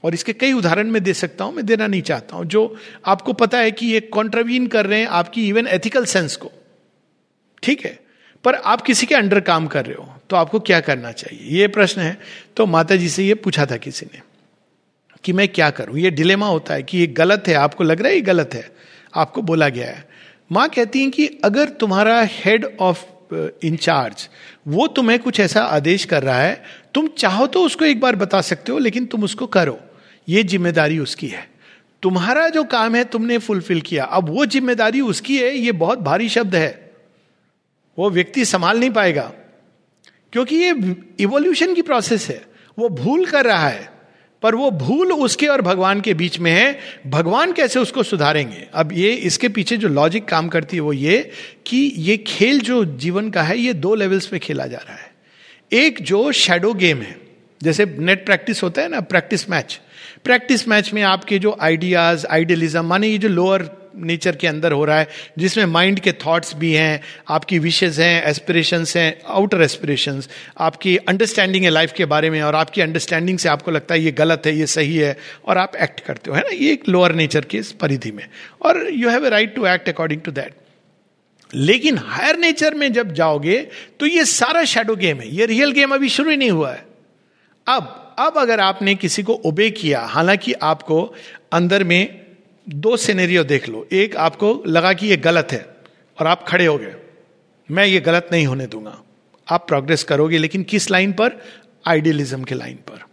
और 0.04 0.14
इसके 0.14 0.32
कई 0.32 0.52
उदाहरण 0.52 0.90
मैं 0.90 1.02
दे 1.02 1.14
सकता 1.14 1.44
हूँ, 1.44 1.54
मैं 1.54 1.66
देना 1.66 1.86
नहीं 1.86 2.02
चाहता 2.02 2.36
हूँ। 2.36 2.44
जो 2.44 2.76
आपको 3.06 3.32
पता 3.32 3.58
है 3.58 3.70
कि 3.70 3.86
ये 3.86 4.00
कॉन्ट्रवीन 4.00 4.66
कर 4.66 4.86
रहे 4.86 5.00
हैं 5.00 5.06
आपकी 5.06 5.48
इवन 5.48 5.66
एथिकल 5.66 6.04
सेंस 6.04 6.36
को। 6.36 6.50
ठीक 7.62 7.84
है? 7.84 7.98
पर 8.46 8.54
आप 8.54 8.80
किसी 8.82 9.06
के 9.06 9.14
अंडर 9.14 9.40
काम 9.42 9.66
कर 9.66 9.86
रहे 9.86 9.96
हो 9.96 10.08
तो 10.30 10.36
आपको 10.36 10.58
क्या 10.60 10.80
करना 10.80 11.10
चाहिए? 11.12 11.40
ये 11.50 11.68
प्रश्न 11.68 12.00
है। 12.00 12.18
तो 12.56 12.66
माता 12.66 12.96
जी 12.96 13.08
से 13.08 13.24
ये 13.24 13.34
पूछा 13.36 13.66
था 13.66 13.76
किसी 13.78 14.06
ने 14.06 14.20
कि 15.24 15.32
मैं 15.32 15.48
क्या 15.48 15.70
करूँ? 15.70 15.98
ये 15.98 16.10
डिलेमा 16.12 16.46
होता 16.46 16.74
है 16.74 16.82
कि 16.82 16.98
ये 16.98 17.06
गलत 17.08 17.48
है। 17.48 17.54
आपको 17.56 17.84
लग 17.84 18.00
रहा 18.00 18.08
है 18.08 18.14
ये 18.14 18.20
गलत 18.22 18.54
है? 18.54 18.70
आपको 19.14 19.42
बोला 19.42 19.68
गया 19.68 19.86
है। 19.86 20.04
माँ 20.52 20.68
कहती 20.68 21.00
हैं 21.00 21.10
कि 21.10 21.26
अगर 21.44 21.68
तुम्हारा 21.80 22.20
हेड 22.22 22.64
ऑफ़ 22.80 23.04
इंचार्ज 23.64 24.28
वो 24.66 24.86
तुम्हें 24.86 25.18
कुछ 25.18 25.40
ऐसा 25.40 25.62
आदेश 25.62 26.04
कर 26.04 26.22
रहा 26.22 26.40
है, 26.40 26.62
तुम 26.94 27.08
चाहो 27.08 27.46
तो 27.46 27.62
उसको 27.64 27.84
एक 27.84 28.00
बार 28.00 28.16
बता 28.16 28.40
सकते 28.40 28.72
हो, 28.72 28.78
लेकिन 28.78 29.06
तुम 29.06 29.24
उसको 29.24 29.46
करो। 29.46 29.78
ये 30.28 30.42
ज़िम्मेदारी 30.44 30.98
उसकी 30.98 31.28
है। 31.28 31.46
तुम्हारा 32.02 32.48
जो 32.48 32.64
काम 32.64 32.94
है 32.94 33.04
तुमने 33.04 33.38
फुलफिल 33.38 33.80
किया। 33.80 34.04
अब 34.04 34.28
वो 34.28 34.46
ज़िम्मेदारी 34.46 35.00
उसकी 35.00 35.38
है, 35.38 35.54
ये 35.56 35.72
बहुत 35.74 35.98
भारी 36.00 36.28
शब्द 36.28 36.54
है। 36.54 36.85
वो 37.98 38.10
व्यक्ति 38.10 38.44
संभाल 38.44 38.80
नहीं 38.80 38.90
पाएगा। 38.90 39.32
क्योंकि 40.32 40.56
ये 40.56 40.96
इवोल्यूशन 41.20 41.74
की 41.74 41.82
प्रोसेस 41.82 42.28
है। 42.28 42.44
वो 42.78 42.88
भूल 42.88 43.26
कर 43.26 43.44
रहा 43.44 43.68
है। 43.68 43.96
पर 44.42 44.54
वो 44.54 44.70
भूल 44.70 45.12
उसके 45.12 45.46
और 45.46 45.62
भगवान 45.62 46.00
के 46.00 46.14
बीच 46.14 46.38
में 46.38 46.52
है। 46.52 46.78
भगवान 47.06 47.52
कैसे 47.52 47.78
उसको 47.78 48.02
सुधारेंगे? 48.02 48.68
अब 48.74 48.92
ये 48.92 49.10
इसके 49.10 49.48
पीछे 49.48 49.76
जो 49.76 49.88
लॉजिक 49.88 50.24
काम 50.24 50.48
करती 50.48 50.76
है 50.76 50.80
वो 50.80 50.92
ये 50.92 51.30
कि 51.66 51.92
ये 51.96 52.16
खेल 52.16 52.60
जो 52.60 52.84
जीवन 52.84 53.30
का 53.30 53.42
है, 53.42 53.58
ये 53.58 53.72
दो 53.72 53.94
लेवल्स 53.94 54.26
पे 54.26 54.38
खेला 54.38 54.66
जा 54.66 54.78
रहा 54.78 54.96
है। 54.96 55.14
एक 55.72 56.02
जो 56.02 56.32
शेडो 56.32 56.74
गेम 56.74 57.02
है, 57.02 57.20
जैसे 57.62 57.96
नेट 57.98 58.26
प्रैक्टिस 58.26 58.62
होता 58.62 58.82
है 58.82 58.88
ना 58.88 59.00
प्रैक्टिस 59.00 59.50
मैच 59.50 59.80
प्रैक्टिस 60.24 60.68
मैच 60.68 60.92
में 60.92 61.02
आपके 61.02 61.38
जो 61.38 61.58
आइडियाज़ 61.60 62.26
आइडियलिज्म 62.26 62.84
माने 62.84 63.08
ये 63.08 63.18
जो 63.18 63.28
लोअर 63.28 63.85
नेचर 63.96 64.36
के 64.36 64.46
अंदर 64.46 64.72
हो 64.72 64.84
रहा 64.84 64.98
है, 64.98 65.08
जिसमें 65.38 65.64
माइंड 65.64 66.00
के 66.00 66.12
थॉट्स 66.12 66.54
भी 66.56 66.72
हैं, 66.72 67.00
आपकी 67.28 67.58
विशेज 67.58 68.00
हैं 68.00 68.22
एस्पिरेशंस 68.24 68.96
हैं 68.96 69.20
आउटर 69.28 69.62
एस्पिरेशंस 69.62 70.28
आपकी 70.58 70.96
अंडरस्टैंडिंग 70.96 71.64
है 71.64 71.70
लाइफ 71.70 71.92
के 71.92 72.04
बारे 72.04 72.30
में, 72.30 72.40
और 72.42 72.54
आपकी 72.54 72.80
अंडरस्टैंडिंग 72.80 73.38
से 73.38 73.48
आपको 73.48 73.70
लगता 73.70 73.94
है 73.94 74.00
ये 74.00 74.10
गलत 74.12 74.42
है, 74.46 74.56
ये 74.56 74.66
सही 74.66 74.96
है, 74.96 75.16
और 75.44 75.58
आप 75.58 75.76
एक्ट 75.76 76.00
करते 76.00 76.30
हो, 76.30 76.36
है 76.36 76.42
ना? 76.42 76.54
ये 76.54 76.72
एक 76.72 76.88
लोअर 76.88 77.14
नेचर 77.14 77.44
की 77.44 77.58
इस 77.58 77.72
परिधि 77.72 78.10
में। 78.10 78.24
और 78.62 78.86
you 78.92 79.08
have 79.08 79.26
a 79.26 79.30
right 79.30 79.54
to 79.56 79.66
act 79.66 79.88
according 79.88 80.20
to 80.20 80.30
that 80.30 80.54
लेकिन 81.54 81.98
हायर 81.98 82.36
नेचर 82.36 82.74
में 82.74 82.92
जब 82.92 83.12
जाओगे 83.12 83.58
तो 84.00 84.06
ये 84.06 84.24
सारा 84.24 84.64
शेडो 84.64 84.96
गेम 84.96 85.20
है। 85.20 85.28
ये 85.36 85.46
रियल 85.46 85.72
गेम 85.72 85.94
अभी 85.94 86.08
शुरू 86.08 86.30
ही 86.30 86.36
नहीं 86.36 86.50
हुआ 86.50 86.72
है। 86.72 86.84
अब 87.66 88.16
अब 88.18 88.38
अगर 88.38 88.60
आपने 88.60 88.94
किसी 88.94 89.22
को 89.22 89.34
ओबे 89.44 89.70
किया, 89.70 90.00
हालाँकि 90.00 90.52
आपको 90.52 91.02
अंदर 91.52 91.84
में 91.84 92.25
दो 92.66 92.96
सिनेरियो 92.96 93.44
देख 93.44 93.68
लो। 93.68 93.87
एक 93.92 94.16
आपको 94.16 94.62
लगा 94.66 94.92
कि 94.92 95.06
ये 95.06 95.16
गलत 95.16 95.49
है 95.52 95.66
और 96.18 96.26
आप 96.26 96.44
खड़े 96.49 96.66
हो 96.66 96.78
गए। 96.78 96.94
मैं 97.70 97.87
ये 97.87 98.00
गलत 98.00 98.28
नहीं 98.32 98.46
होने 98.46 98.66
दूँगा। 98.66 99.02
आप 99.50 99.68
प्रोग्रेस 99.68 100.04
करोगे, 100.04 100.38
लेकिन 100.38 100.62
किस 100.62 100.90
लाइन 100.90 101.12
पर? 101.12 101.40
आइडियलिज्म 101.87 102.42
के 102.44 102.54
लाइन 102.54 102.76
पर। 102.76 103.04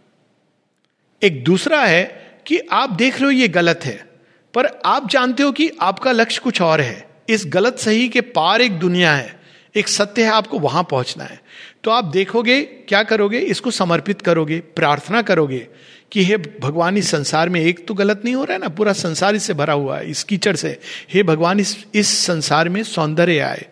एक 1.22 1.44
दूसरा 1.44 1.80
है 1.80 2.04
कि 2.46 2.58
आप 2.58 2.90
देख 2.90 3.14
रहे 3.14 3.24
हो 3.24 3.30
ये 3.30 3.48
गलत 3.48 3.80
है, 3.84 4.08
पर 4.54 4.66
आप 4.84 5.08
जानते 5.10 5.42
हो 5.42 5.52
कि 5.52 5.70
आपका 5.80 6.12
लक्ष्य 6.12 6.40
कुछ 6.44 6.60
और 6.62 6.80
है। 6.80 7.08
इस 7.28 7.44
गलत 7.46 7.78
सही 7.78 8.08
के 8.08 8.20
पार 8.20 8.60
एक 8.60 8.78
दुनिया 8.78 9.14
है, 9.14 9.40
एक 9.76 9.88
सत्य 9.88 10.22
है, 10.22 10.30
आपको 10.30 10.58
वहाँ 10.58 10.82
पहुँचना 10.82 11.24
है। 11.24 11.40
तो 11.84 11.90
आप 11.90 12.04
देखोगे, 12.04 12.62
क्या 12.62 13.02
करोगे? 13.02 13.38
इसको 13.38 13.70
समर्पित 13.70 14.22
करोगे, 14.22 14.60
प्रार्थना 14.60 15.22
करोगे। 15.22 15.68
कि 16.12 16.24
हे 16.24 16.36
भगवान, 16.36 16.96
इस 16.96 17.10
संसार 17.10 17.48
में 17.48 17.60
एक 17.60 17.86
तो 17.88 17.94
गलत 17.94 18.22
नहीं 18.24 18.34
हो 18.34 18.44
रहा 18.44 18.52
है 18.52 18.60
ना? 18.60 18.68
पूरा 18.68 18.92
संसार 18.92 19.34
इससे 19.34 19.54
भरा 19.54 19.72
हुआ 19.72 19.98
है 19.98 20.10
इस 20.10 20.22
कीचड़ 20.24 20.56
से। 20.56 20.78
हे 21.14 21.22
भगवान, 21.22 21.60
इस 21.60 21.84
इस 21.94 22.18
संसार 22.18 22.68
में 22.68 22.82
सौंदर्य 22.82 23.38
आए, 23.38 23.66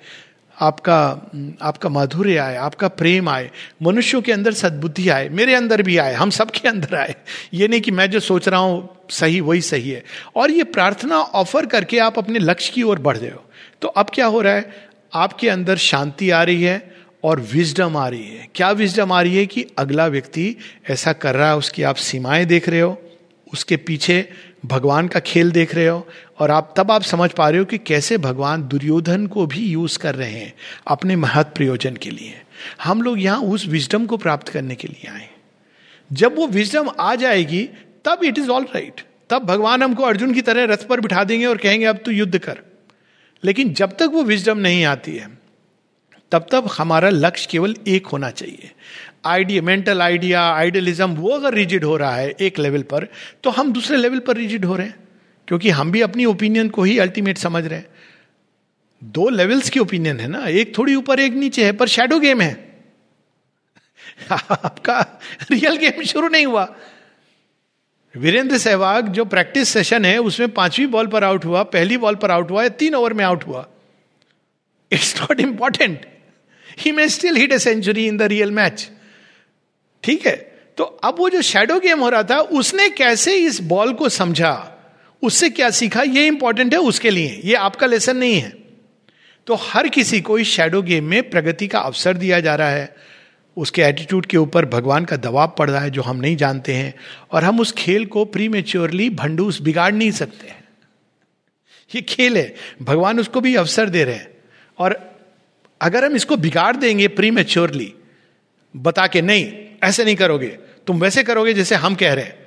आपका 0.56 0.98
आपका 1.62 1.88
माधुर्य 1.88 2.36
आए, 2.36 2.56
आपका 2.56 2.88
प्रेम 2.88 3.28
आए, 3.28 3.50
मनुष्यों 3.82 4.22
के 4.22 4.32
अंदर 4.32 4.52
सद्बुद्धि 4.52 5.08
आए, 5.08 5.28
मेरे 5.28 5.54
अंदर 5.54 5.82
भी 5.82 5.96
आए, 5.96 6.14
हम 6.14 6.30
सबके 6.30 6.68
अंदर 6.68 6.94
आए। 6.94 7.14
ये 7.54 7.68
नहीं 7.68 7.80
कि 7.80 7.90
मैं 7.90 8.10
जो 8.10 8.20
सोच 8.20 8.48
रहा 8.48 8.60
हूँ, 8.60 8.88
सही, 9.10 9.40
वही 9.40 9.60
सही 9.60 9.90
है। 9.90 10.04
और 10.36 10.50
ये 10.50 10.64
प्रार्थना 10.64 11.18
ऑफ़र 11.18 11.66
करके 11.66 11.98
आप 11.98 12.18
अपने 12.18 12.38
लक्ष्य 12.38 12.72
की 12.74 12.82
ओर 12.82 12.98
बढ़ 12.98 13.16
रहे 13.16 13.30
हो। 13.30 13.44
तो 13.82 13.88
अब 13.88 14.10
क्या 14.14 14.26
हो 14.26 14.40
रहा 14.40 14.54
है? 14.54 14.88
आपके 15.14 15.48
अंदर 15.48 15.76
शांति 15.76 16.30
आ 16.30 16.42
रही 16.42 16.62
है 16.62 16.91
और 17.24 17.40
विजडम 17.40 17.96
आ 17.96 18.08
रही 18.08 18.26
है। 18.26 18.48
क्या 18.54 18.70
विजडम 18.70 19.12
आ 19.12 19.22
रही 19.22 19.36
है 19.36 19.46
कि 19.46 19.66
अगला 19.78 20.06
व्यक्ति 20.06 20.56
ऐसा 20.90 21.12
कर 21.12 21.34
रहा 21.34 21.48
है, 21.48 21.56
उसकी 21.56 21.82
आप 21.82 21.94
सीमाएँ 21.94 22.44
देख 22.44 22.68
रहे 22.68 22.80
हो, 22.80 23.02
उसके 23.52 23.76
पीछे 23.76 24.28
भगवान 24.66 25.08
का 25.08 25.20
खेल 25.20 25.50
देख 25.50 25.74
रहे 25.74 25.86
हो, 25.86 26.08
और 26.38 26.50
आप 26.50 26.74
तब 26.76 26.90
आप 26.90 27.02
समझ 27.02 27.30
पा 27.30 27.48
रहे 27.48 27.58
हो 27.58 27.64
कि 27.64 27.78
कैसे 27.78 28.18
भगवान 28.18 28.62
दुर्योधन 28.62 29.26
को 29.26 29.46
भी 29.46 29.66
यूज़ 29.66 29.98
कर 29.98 30.14
रहे 30.14 30.30
हैं 30.30 30.54
अपने 30.86 31.16
महत 31.16 31.52
प्रयोजन 31.56 31.96
के 31.96 32.10
लिए। 32.10 32.42
हम 32.82 33.02
लोग 33.02 33.20
यहाँ 33.20 33.40
उस 33.40 33.66
विजडम 33.66 34.06
को 34.06 34.16
प्राप्त 34.16 34.48
करने 34.48 34.74
के 34.74 34.88
लिए 34.88 35.10
आए। 35.10 35.28
जब 36.12 36.36
वो 36.36 36.46
विजडम 36.46 36.90
आ 37.00 37.14
जाएगी, 37.14 37.68
तब 38.04 38.20
इट 38.24 38.38
इज़ 38.38 38.50
ऑल 38.50 38.62
राइट 38.62 39.00
तब 39.30 39.42
भगवान 39.42 39.82
हमको 39.82 40.02
अर्जुन 40.02 40.34
की 40.34 40.42
तरह 40.42 40.64
रथ 40.64 40.86
पर 40.88 41.00
बिठा 41.00 41.24
देंगे 41.24 41.46
और 41.46 41.56
कहेंगे, 41.56 41.86
अब 41.86 41.96
तू 41.96 42.10
युद्ध 42.10 42.38
कर। 42.38 42.58
लेकिन 43.44 43.72
जब 43.74 43.90
तक 43.90 44.10
वो 44.12 44.22
विजडम 44.22 44.58
नहीं 44.58 44.84
आती 44.84 45.16
है 45.16 45.41
तब 46.32 46.42
तक 46.42 46.64
हमारा 46.78 47.08
लक्ष्य 47.08 47.48
केवल 47.50 47.74
एक 47.88 48.06
होना 48.06 48.30
चाहिए। 48.30 48.70
आइडिया, 49.24 49.62
मेंटल 49.62 50.02
आइडिया, 50.02 50.52
आइडियलिज्म, 50.54 51.10
वो 51.10 51.30
अगर 51.30 51.54
रिजिड 51.54 51.84
हो 51.84 51.96
रहा 51.96 52.16
है 52.16 52.34
एक 52.40 52.58
लेवल 52.58 52.82
पर 52.82 53.08
तो 53.44 53.50
हम 53.50 53.72
दूसरे 53.72 53.96
लेवल 53.96 54.18
पर 54.18 54.36
रिजिड 54.36 54.64
हो 54.64 54.76
रहे 54.76 54.86
हैं। 54.86 55.08
क्योंकि 55.48 55.70
हम 55.70 55.92
भी 55.92 56.00
अपनी 56.00 56.24
ओपिनियन 56.24 56.68
को 56.68 56.82
ही 56.82 56.98
अल्टीमेट 56.98 57.38
समझ 57.38 57.66
रहे 57.66 57.78
हैं। 57.78 57.86
दो 59.04 59.28
लेवल्स 59.28 59.70
की 59.70 59.80
ओपिनियन 59.80 60.20
है 60.20 60.28
ना, 60.28 60.46
एक 60.46 60.78
थोड़ी 60.78 60.94
ऊपर, 60.94 61.20
एक 61.20 61.32
नीचे 61.32 61.64
है, 61.64 61.72
पर 61.72 61.88
शेडो 61.88 62.20
गेम 62.20 62.40
है। 62.40 62.82
आपका 64.50 65.00
रियल 65.50 65.76
गेम 65.76 66.02
शुरू 66.02 66.28
नहीं 66.28 66.46
हुआ। 66.46 66.76
वीरेंद्र 68.16 68.58
सहवाग, 68.58 69.08
जो 69.08 69.24
प्रैक्टिस 69.24 69.68
सेशन 69.68 70.04
है, 70.04 70.18
उसमें 70.18 70.48
पांचवी 70.48 70.86
बॉल 70.86 71.06
पर 71.06 71.24
आउट 71.24 71.44
हुआ, 71.44 71.62
पहली 71.62 71.96
बॉल 71.96 72.14
पर 72.14 72.30
आउट 72.30 72.50
हुआ, 72.50 72.62
या 72.62 72.68
तीन 72.68 72.94
ओवर 72.94 73.12
में 73.12 73.24
आउट 73.24 73.44
हुआ। 73.44 73.66
It's 74.92 75.20
not 75.20 75.40
important 75.40 76.11
he 76.80 76.92
may 76.92 77.08
still 77.08 77.36
hit 77.36 77.52
a 77.52 77.58
century 77.58 78.06
in 78.06 78.16
the 78.16 78.22
real 78.22 78.50
match 78.50 78.90
ठीक 80.02 80.26
है? 80.26 80.52
तो 80.76 80.84
अब 80.84 81.16
वो 81.18 81.30
जो 81.30 81.42
शेडो 81.42 81.80
गेम 81.80 82.00
हो 82.00 82.08
रहा 82.08 82.22
था, 82.22 82.38
उसने 82.38 82.88
कैसे 82.88 83.36
इस 83.36 83.60
बॉल 83.60 83.92
को 83.92 84.08
समझा? 84.08 84.72
उससे 85.22 85.50
क्या 85.50 85.70
सीखा? 85.70 86.02
ये 86.02 86.26
इंपॉर्टेंट 86.26 86.74
है 86.74 86.80
उसके 86.80 87.10
लिए। 87.10 87.40
ये 87.44 87.54
आपका 87.54 87.86
लेसन 87.86 88.16
नहीं 88.16 88.40
है। 88.40 88.52
तो 89.46 89.54
हर 89.54 89.88
किसी 89.88 90.20
को 90.20 90.38
इस 90.38 90.48
शेडो 90.48 90.82
गेम 90.82 91.04
में 91.04 91.30
प्रगति 91.30 91.66
का 91.66 91.78
अवसर 91.78 92.16
दिया 92.16 92.40
जा 92.40 92.54
रहा 92.54 92.70
है। 92.70 92.96
उसके 93.56 93.82
एटीट्यूड 93.82 94.26
के 94.26 94.36
ऊपर 94.36 94.64
भगवान 94.64 95.04
का 95.04 95.16
दबाव 95.16 95.54
पड़ 95.58 95.70
रहा 95.70 95.80
है, 95.80 95.90
जो 95.90 96.02
हम 96.02 96.16
नहीं 96.16 96.36
जानते 96.36 96.74
हैं। 96.74 96.94
और 97.32 97.44
हम 97.44 97.60
उस 97.60 97.72
खेल 97.72 98.06
को 98.06 98.24
प्री 98.24 98.48
मेच्योरली 98.48 99.10
भंडूस 99.10 99.60
बिगाड़ 99.60 99.92
नहीं 99.92 100.10
सकते 100.10 100.48
ये 101.94 102.02
खेल 102.02 102.36
है। 102.36 102.54
भगवान 102.82 103.20
उसको 103.20 103.40
भी 103.40 103.54
अवसर 103.54 103.88
दे 103.88 104.04
रहे 104.04 104.14
हैं। 104.14 104.28
और 104.78 105.11
अगर 105.82 106.04
हम 106.04 106.16
इसको 106.16 106.36
बिगाड़ 106.36 106.76
देंगे 106.76 107.08
प्री 107.08 107.30
मेच्योरली 107.30 107.92
बता 108.76 109.06
के 109.06 109.22
नहीं, 109.22 109.52
ऐसे 109.84 110.04
नहीं 110.04 110.16
करोगे, 110.16 110.48
तुम 110.86 111.00
वैसे 111.00 111.22
करोगे 111.22 111.52
जैसे 111.54 111.74
हम 111.74 111.94
कह 111.94 112.12
रहे 112.14 112.24
हैं। 112.24 112.40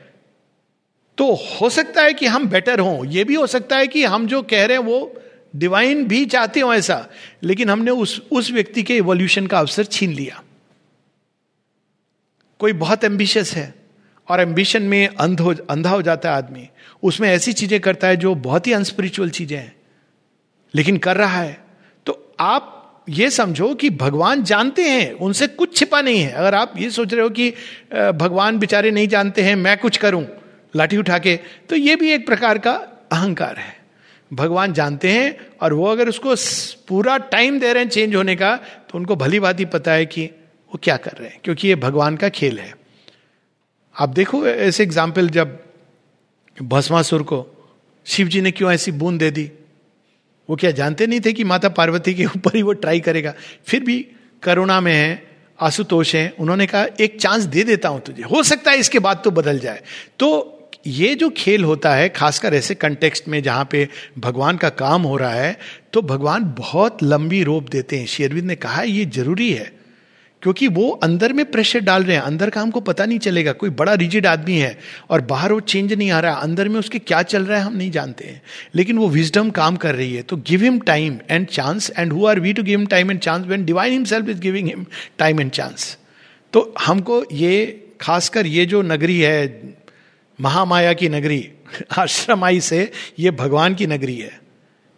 तो 1.17 1.33
हो 1.33 1.69
सकता 1.69 2.01
है 2.01 2.13
कि 2.13 2.25
हम 2.25 2.47
बेटर 2.49 2.79
हों 2.79 3.05
यह 3.05 3.23
भी 3.23 3.35
हो 3.35 3.47
सकता 3.47 3.77
है 3.77 3.87
कि 3.87 4.03
हम 4.03 4.27
जो 4.27 4.41
कह 4.41 4.65
रहे 4.65 4.77
हैं 4.77 4.83
वो 4.83 5.21
डिवाइन 5.55 6.07
भी 6.07 6.25
चाहते 6.25 6.59
हो 6.59 6.73
ऐसा, 6.73 7.07
लेकिन 7.43 7.69
हमने 7.69 7.91
उस 7.91 8.21
उस 8.31 8.51
व्यक्ति 8.51 8.83
के 8.83 8.97
इवोल्यूशन 8.97 9.47
का 9.47 9.59
अवसर 9.59 9.83
छीन 9.83 10.13
लिया। 10.13 10.41
कोई 12.59 12.73
बहुत 12.73 13.03
एम्बिशियस 13.03 13.53
है, 13.53 13.73
और 14.27 14.39
एम्बिशन 14.39 14.83
में 14.83 15.07
अंध 15.07 15.39
हो, 15.39 15.53
अंधा 15.69 15.89
हो 15.89 16.01
जाता 16.01 16.29
है 16.29 16.35
आदमी। 16.35 16.69
उसमें 17.03 17.29
ऐसी 17.29 17.53
चीज़ें 17.53 17.79
करता 17.79 18.07
है 18.07 18.17
जो 18.17 18.35
बहुत 18.35 18.67
ही 18.67 18.71
अनस्पिरिचुअल 18.71 19.29
चीज़ें 19.29 19.57
हैं। 19.57 19.75
लेकिन 20.75 20.97
कर 20.97 21.17
रहा 21.17 21.41
है। 21.41 21.65
तो 22.05 22.35
आप 22.39 22.74
ये 23.07 23.29
समझो 23.29 23.73
कि 23.75 23.89
भगवान 23.91 24.43
जानते 24.43 24.83
हैं, 24.83 25.11
उनसे 25.13 25.47
कुछ 25.49 25.75
छिपा 25.77 26.01
नहीं 26.01 26.19
है। 26.19 26.31
अगर 26.31 26.55
आप 26.55 26.73
ये 26.77 26.89
सोच 26.91 27.13
रहे 27.13 27.21
हो 27.21 27.29
कि 27.31 27.49
भगवान 27.93 28.57
बेचारे 28.59 28.91
नहीं 28.91 29.07
जानते 29.07 29.41
हैं, 29.41 29.55
मैं 29.55 29.77
कुछ 29.77 29.97
करूँ, 29.97 30.25
लाठी 30.73 30.97
उठा 30.97 31.17
के 31.19 31.35
तो 31.69 31.75
ये 31.75 31.95
भी 31.95 32.11
एक 32.11 32.25
प्रकार 32.27 32.57
का 32.57 32.71
अहंकार 33.11 33.57
है। 33.57 33.73
भगवान 34.31 34.73
जानते 34.73 35.11
हैं 35.11 35.35
और 35.61 35.73
वो 35.73 35.85
अगर 35.87 36.09
उसको 36.09 36.35
पूरा 36.87 37.17
टाइम 37.29 37.59
दे 37.59 37.73
रहे 37.73 37.83
हैं 37.83 37.89
चेंज 37.89 38.15
होने 38.15 38.35
का 38.35 38.55
तो 38.89 38.97
उनको 38.97 39.15
भली 39.15 39.39
बात 39.39 39.59
ही 39.59 39.65
पता 39.67 39.91
है 39.91 40.05
कि 40.07 40.25
वो 40.25 40.79
क्या 40.83 40.95
कर 40.97 41.11
रहे 41.11 41.29
हैं, 41.29 41.39
क्योंकि 41.43 41.67
ये 41.67 41.75
भगवान 41.77 42.17
का 42.17 42.29
खेल 42.29 42.59
है। 42.59 42.73
आप 43.95 44.09
देखो 44.11 44.45
ऐसे 44.47 44.83
एग्ज़ाम्पल 44.83 45.29
जब 45.29 45.59
भस्मासुर 46.57 47.23
को 47.23 47.45
शिव 48.05 48.27
जी 48.27 48.41
ने 48.41 48.51
क्यों 48.51 48.71
ऐसी 48.71 48.91
बूंद 48.93 49.19
दे 49.19 49.29
दी? 49.31 49.49
वो 50.49 50.55
क्या 50.55 50.71
जानते 50.71 51.07
नहीं 51.07 51.21
थे 51.25 51.33
कि 51.33 51.43
माता 51.43 51.69
पार्वती 51.69 52.13
के 52.13 52.25
ऊपर 52.25 52.55
ही 52.55 52.61
वो 52.61 52.73
ट्राई 52.73 52.99
करेगा? 52.99 53.33
फिर 53.65 53.83
भी 53.83 54.05
करुणा 54.43 54.81
में 54.81 54.93
है, 54.93 55.23
आशुतोष 55.59 56.15
है, 56.15 56.33
उन्होंने 56.39 56.65
कहा, 56.67 56.85
एक 56.99 57.19
चांस 57.21 57.43
दे 57.43 57.63
देता 57.63 57.89
हूँ 57.89 58.01
तुझे। 58.01 58.23
हो 58.23 58.43
सकता 58.43 58.71
है 58.71 58.77
इसके 58.77 58.99
बाद 58.99 59.21
तो 59.23 59.31
बदल 59.31 59.59
जाए। 59.59 59.81
तो 60.19 60.51
ये 60.87 61.13
जो 61.15 61.29
खेल 61.29 61.63
होता 61.63 61.93
है, 61.95 62.09
खासकर 62.09 62.53
ऐसे 62.53 62.75
कंटेक्स्ट 62.75 63.27
में 63.27 63.41
जहाँ 63.43 63.67
पे 63.71 63.87
भगवान 64.19 64.57
का 64.57 64.69
काम 64.69 65.01
हो 65.01 65.17
रहा 65.17 65.33
है 65.33 65.57
तो 65.93 66.01
भगवान 66.01 66.43
बहुत 66.57 67.03
लंबी 67.03 67.43
रोप 67.43 67.69
देते 67.69 67.97
हैं। 67.97 68.05
शेरविंद 68.05 68.47
ने 68.47 68.55
कहा, 68.55 68.81
ये 68.81 69.05
ज़रूरी 69.05 69.51
है। 69.51 69.71
क्योंकि 70.45 70.67
वो 70.67 70.89
अंदर 70.89 71.33
में 71.33 71.45
प्रेशर 71.51 71.79
डाल 71.79 72.03
रहे 72.03 72.15
हैं। 72.15 72.23
अंदर 72.23 72.49
का 72.49 72.61
हमको 72.61 72.79
पता 72.79 73.05
नहीं 73.05 73.19
चलेगा, 73.19 73.51
कोई 73.51 73.69
बड़ा 73.69 73.93
रिजिड 73.93 74.25
आदमी 74.27 74.57
है 74.57 74.79
और 75.09 75.21
बाहर 75.21 75.53
वो 75.53 75.59
चेंज 75.59 75.93
नहीं 75.93 76.11
आ 76.11 76.19
रहा, 76.19 76.33
अंदर 76.33 76.69
में 76.69 76.79
उसके 76.79 76.99
क्या 76.99 77.21
चल 77.21 77.45
रहा 77.45 77.59
है 77.59 77.65
हम 77.65 77.77
नहीं 77.77 77.91
जानते 77.91 78.25
हैं। 78.25 78.41
लेकिन 78.75 78.97
वो 78.97 79.09
विजडम 79.09 79.49
काम 79.49 79.75
कर 79.75 79.95
रही 79.95 80.15
है 80.15 80.21
तो 80.21 80.37
give 80.37 80.63
him 80.63 80.79
time 80.79 81.19
and 81.29 81.47
chance 81.47 81.91
and 81.97 82.13
who 82.13 82.25
are 82.25 82.39
we 82.39 82.53
to 82.53 82.63
give 82.63 82.79
him 82.79 82.87
time 82.87 83.11
and 83.11 83.19
chance 83.19 83.45
when 83.45 83.65
divine 83.65 83.91
himself 83.91 84.29
is 84.29 84.39
giving 84.39 84.67
him 84.67 84.85
time 85.17 85.39
and 85.39 85.51
chance 85.51 85.97
तो 86.53 86.73
हमको 86.85 87.25
ये, 87.31 87.87
खासकर 88.01 88.45
ये 88.45 88.65
जो 88.65 88.81
नगरी 88.81 89.19
है, 89.19 89.63
महामाया 90.41 90.93
की 90.93 91.09
नगरी, 91.09 91.49
आश्रमाई 91.97 92.59
से 92.59 92.91
ये 93.19 93.31
भगवान 93.31 93.75
की 93.75 93.87
नगरी 93.87 94.15
है। 94.15 94.39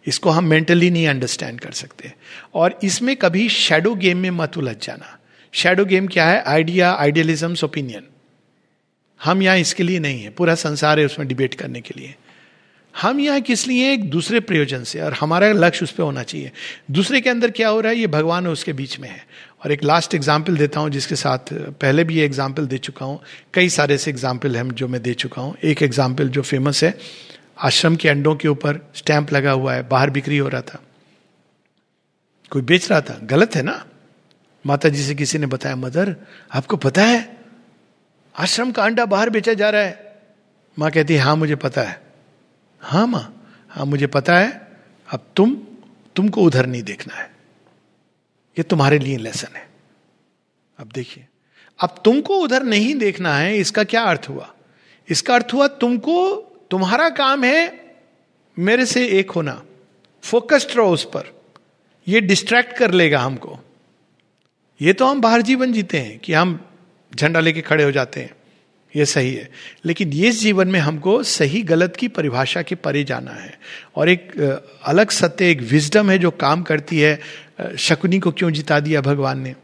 इसको 0.06 0.30
हम 0.30 0.44
मेंटली 0.44 0.90
नहीं 0.90 1.08
अंडरस्टैंड 1.08 1.60
कर 1.60 1.72
सकते। 1.72 2.12
और 2.54 2.78
इसमें 2.84 3.16
कभी 3.16 3.48
शेडो 3.48 3.94
गेम 3.94 4.18
में 4.18 4.30
मत 4.30 4.58
उलझ 4.58 4.76
जाना। 4.82 5.17
शेडो 5.54 5.84
गेम 5.84 6.06
क्या 6.06 6.26
है? 6.26 6.42
आइडिया 6.42 6.92
आइडियलिज्म 6.92 7.54
ओपिनियन 7.64 8.06
हम 9.20 9.42
यहाँ 9.42 9.58
इसके 9.58 9.82
लिए 9.82 9.98
नहीं 9.98 10.22
है। 10.22 10.30
पूरा 10.30 10.54
संसार 10.54 10.98
है 10.98 11.04
उसमें 11.06 11.26
डिबेट 11.28 11.54
करने 11.54 11.80
के 11.80 11.94
लिए। 11.96 12.14
हम 12.94 13.20
यहाँ 13.20 13.40
किस 13.40 13.66
लिए? 13.66 13.92
एक 13.92 14.08
दूसरे 14.10 14.40
प्रयोजन 14.40 14.84
से। 14.84 15.00
और 15.00 15.12
हमारा 15.12 15.50
लक्ष्य 15.52 15.84
उस 15.84 15.90
पर 15.92 16.02
होना 16.02 16.22
चाहिए। 16.22 16.50
दूसरे 16.90 17.20
के 17.20 17.30
अंदर 17.30 17.50
क्या 17.50 17.68
हो 17.68 17.80
रहा 17.80 17.92
है? 17.92 17.98
ये 17.98 18.06
भगवान 18.06 18.46
है 18.46 18.52
उसके 18.52 18.72
बीच 18.72 18.98
में 19.00 19.08
है। 19.08 19.20
और 19.64 19.72
एक 19.72 19.84
लास्ट 19.84 20.14
एग्ज़ाम्पल 20.14 20.56
देता 20.56 20.80
हूँ, 20.80 20.90
जिसके 20.90 21.16
साथ 21.16 21.52
पहले 21.52 22.04
भी 22.04 22.14
ये 22.14 22.24
एग्ज़ाम्पल 22.24 22.66
दे 22.66 22.78
चुका 22.78 23.06
हूँ। 23.06 23.20
कई 23.54 23.68
सारे 23.68 23.94
ऐसे 23.94 24.10
एग्ज़ाम्पल 24.10 24.56
हैं 24.56 24.68
जो 24.70 24.88
मैं 24.88 25.02
दे 25.02 25.14
चुका 25.14 25.42
हूँ। 25.42 25.56
एक 25.64 25.82
एग्ज़ाम्पल 25.82 26.28
जो 26.28 26.42
फ़ेमस 26.42 26.84
है, 26.84 26.94
आश्रम 27.58 27.96
के 27.96 28.08
अंडों 28.08 28.34
के 28.36 28.48
ऊपर 28.48 28.80
स्टैंप 28.94 29.32
लगा 29.32 29.52
हुआ 29.52 29.74
है। 29.74 29.88
बाहर 29.88 30.10
बिक्री 30.10 30.38
हो 30.38 30.48
रहा 30.48 30.62
था। 30.62 30.82
कोई 32.50 32.62
बेच 32.62 32.90
रहा 32.90 33.00
था? 33.00 33.18
गलत 33.24 33.56
है 33.56 33.62
ना? 33.62 33.84
माता 34.66 34.88
जी 34.88 35.02
से 35.02 35.14
किसी 35.14 35.38
ने 35.38 35.46
बताया, 35.46 35.76
मदर, 35.76 36.16
आपको 36.54 36.76
पता 36.76 37.04
है, 37.04 37.36
आश्रम 38.38 38.72
का 38.72 38.84
अंडा 38.84 39.06
बाहर 39.06 39.30
बेचा 39.30 39.54
जा 39.54 39.70
रहा 39.70 39.82
है। 39.82 40.22
माँ 40.78 40.90
कहती 40.90 41.14
है 41.14 41.20
हाँ 41.20 41.36
मुझे 41.36 41.54
पता 41.54 41.82
है। 41.82 42.02
हाँ 42.80 43.06
माँ 43.06 43.50
हाँ 43.70 43.86
मुझे 43.86 44.06
पता 44.06 44.38
है। 44.38 44.68
अब 45.12 45.20
तुम, 45.36 45.54
तुमको 46.16 46.42
उधर 46.42 46.66
नहीं 46.66 46.82
देखना 46.82 47.14
है। 47.14 47.30
ये 48.58 48.62
तुम्हारे 48.62 48.98
लिए 48.98 49.16
लेसन 49.16 49.56
है। 49.56 49.68
अब 50.78 50.90
देखिए, 50.94 51.26
अब 51.82 51.94
तुमको 52.04 52.36
उधर 52.36 52.62
नहीं 52.62 52.94
देखना 52.94 53.36
है, 53.36 53.56
इसका 53.56 53.84
क्या 53.84 54.02
अर्थ 54.02 54.26
हुआ? 54.28 54.54
इसका 55.08 55.34
अर्थ 55.34 55.48
हुआ, 55.52 55.66
तुमको, 55.66 56.36
तुम्हारा 56.70 57.08
काम 57.08 57.44
है 57.44 57.94
मेरे 58.58 58.86
से 58.86 59.06
एक 59.06 59.30
होना। 59.30 59.62
फोकस्ड 60.22 60.76
रहो 60.76 60.92
उस 60.92 61.04
पर। 61.04 61.42
ये 62.08 62.20
डिस्ट्रैक्ट 62.20 62.72
कर 62.72 62.90
लेगा 62.90 63.20
हमको। 63.20 63.60
ये 64.80 64.92
तो 64.92 65.06
हम 65.06 65.20
बाहर 65.20 65.42
जीवन 65.42 65.72
जीते 65.72 65.98
हैं 65.98 66.18
कि 66.18 66.32
हम 66.32 66.58
झंडा 67.16 67.40
लेके 67.40 67.60
खड़े 67.60 67.84
हो 67.84 67.90
जाते 67.90 68.20
हैं। 68.20 68.30
ये 68.96 69.04
सही 69.06 69.34
है। 69.34 69.50
लेकिन 69.84 70.12
ये 70.12 70.30
जीवन 70.30 70.68
में 70.68 70.78
हमको 70.80 71.22
सही 71.22 71.62
गलत 71.62 71.96
की 71.96 72.08
परिभाषा 72.08 72.62
के 72.62 72.74
परे 72.74 73.04
जाना 73.04 73.30
है। 73.30 73.58
और 73.96 74.08
एक 74.08 74.38
अलग 74.84 75.10
सत्य, 75.10 75.50
एक 75.50 75.60
विजडम 75.60 76.10
है 76.10 76.18
जो 76.18 76.30
काम 76.30 76.62
करती 76.62 77.00
है 77.00 77.20
शकुनी 77.78 78.18
को 78.18 78.32
क्यों 78.32 78.50
जिता 78.50 78.80
दिया 78.80 79.00
भगवान 79.00 79.40
ने? 79.40 79.54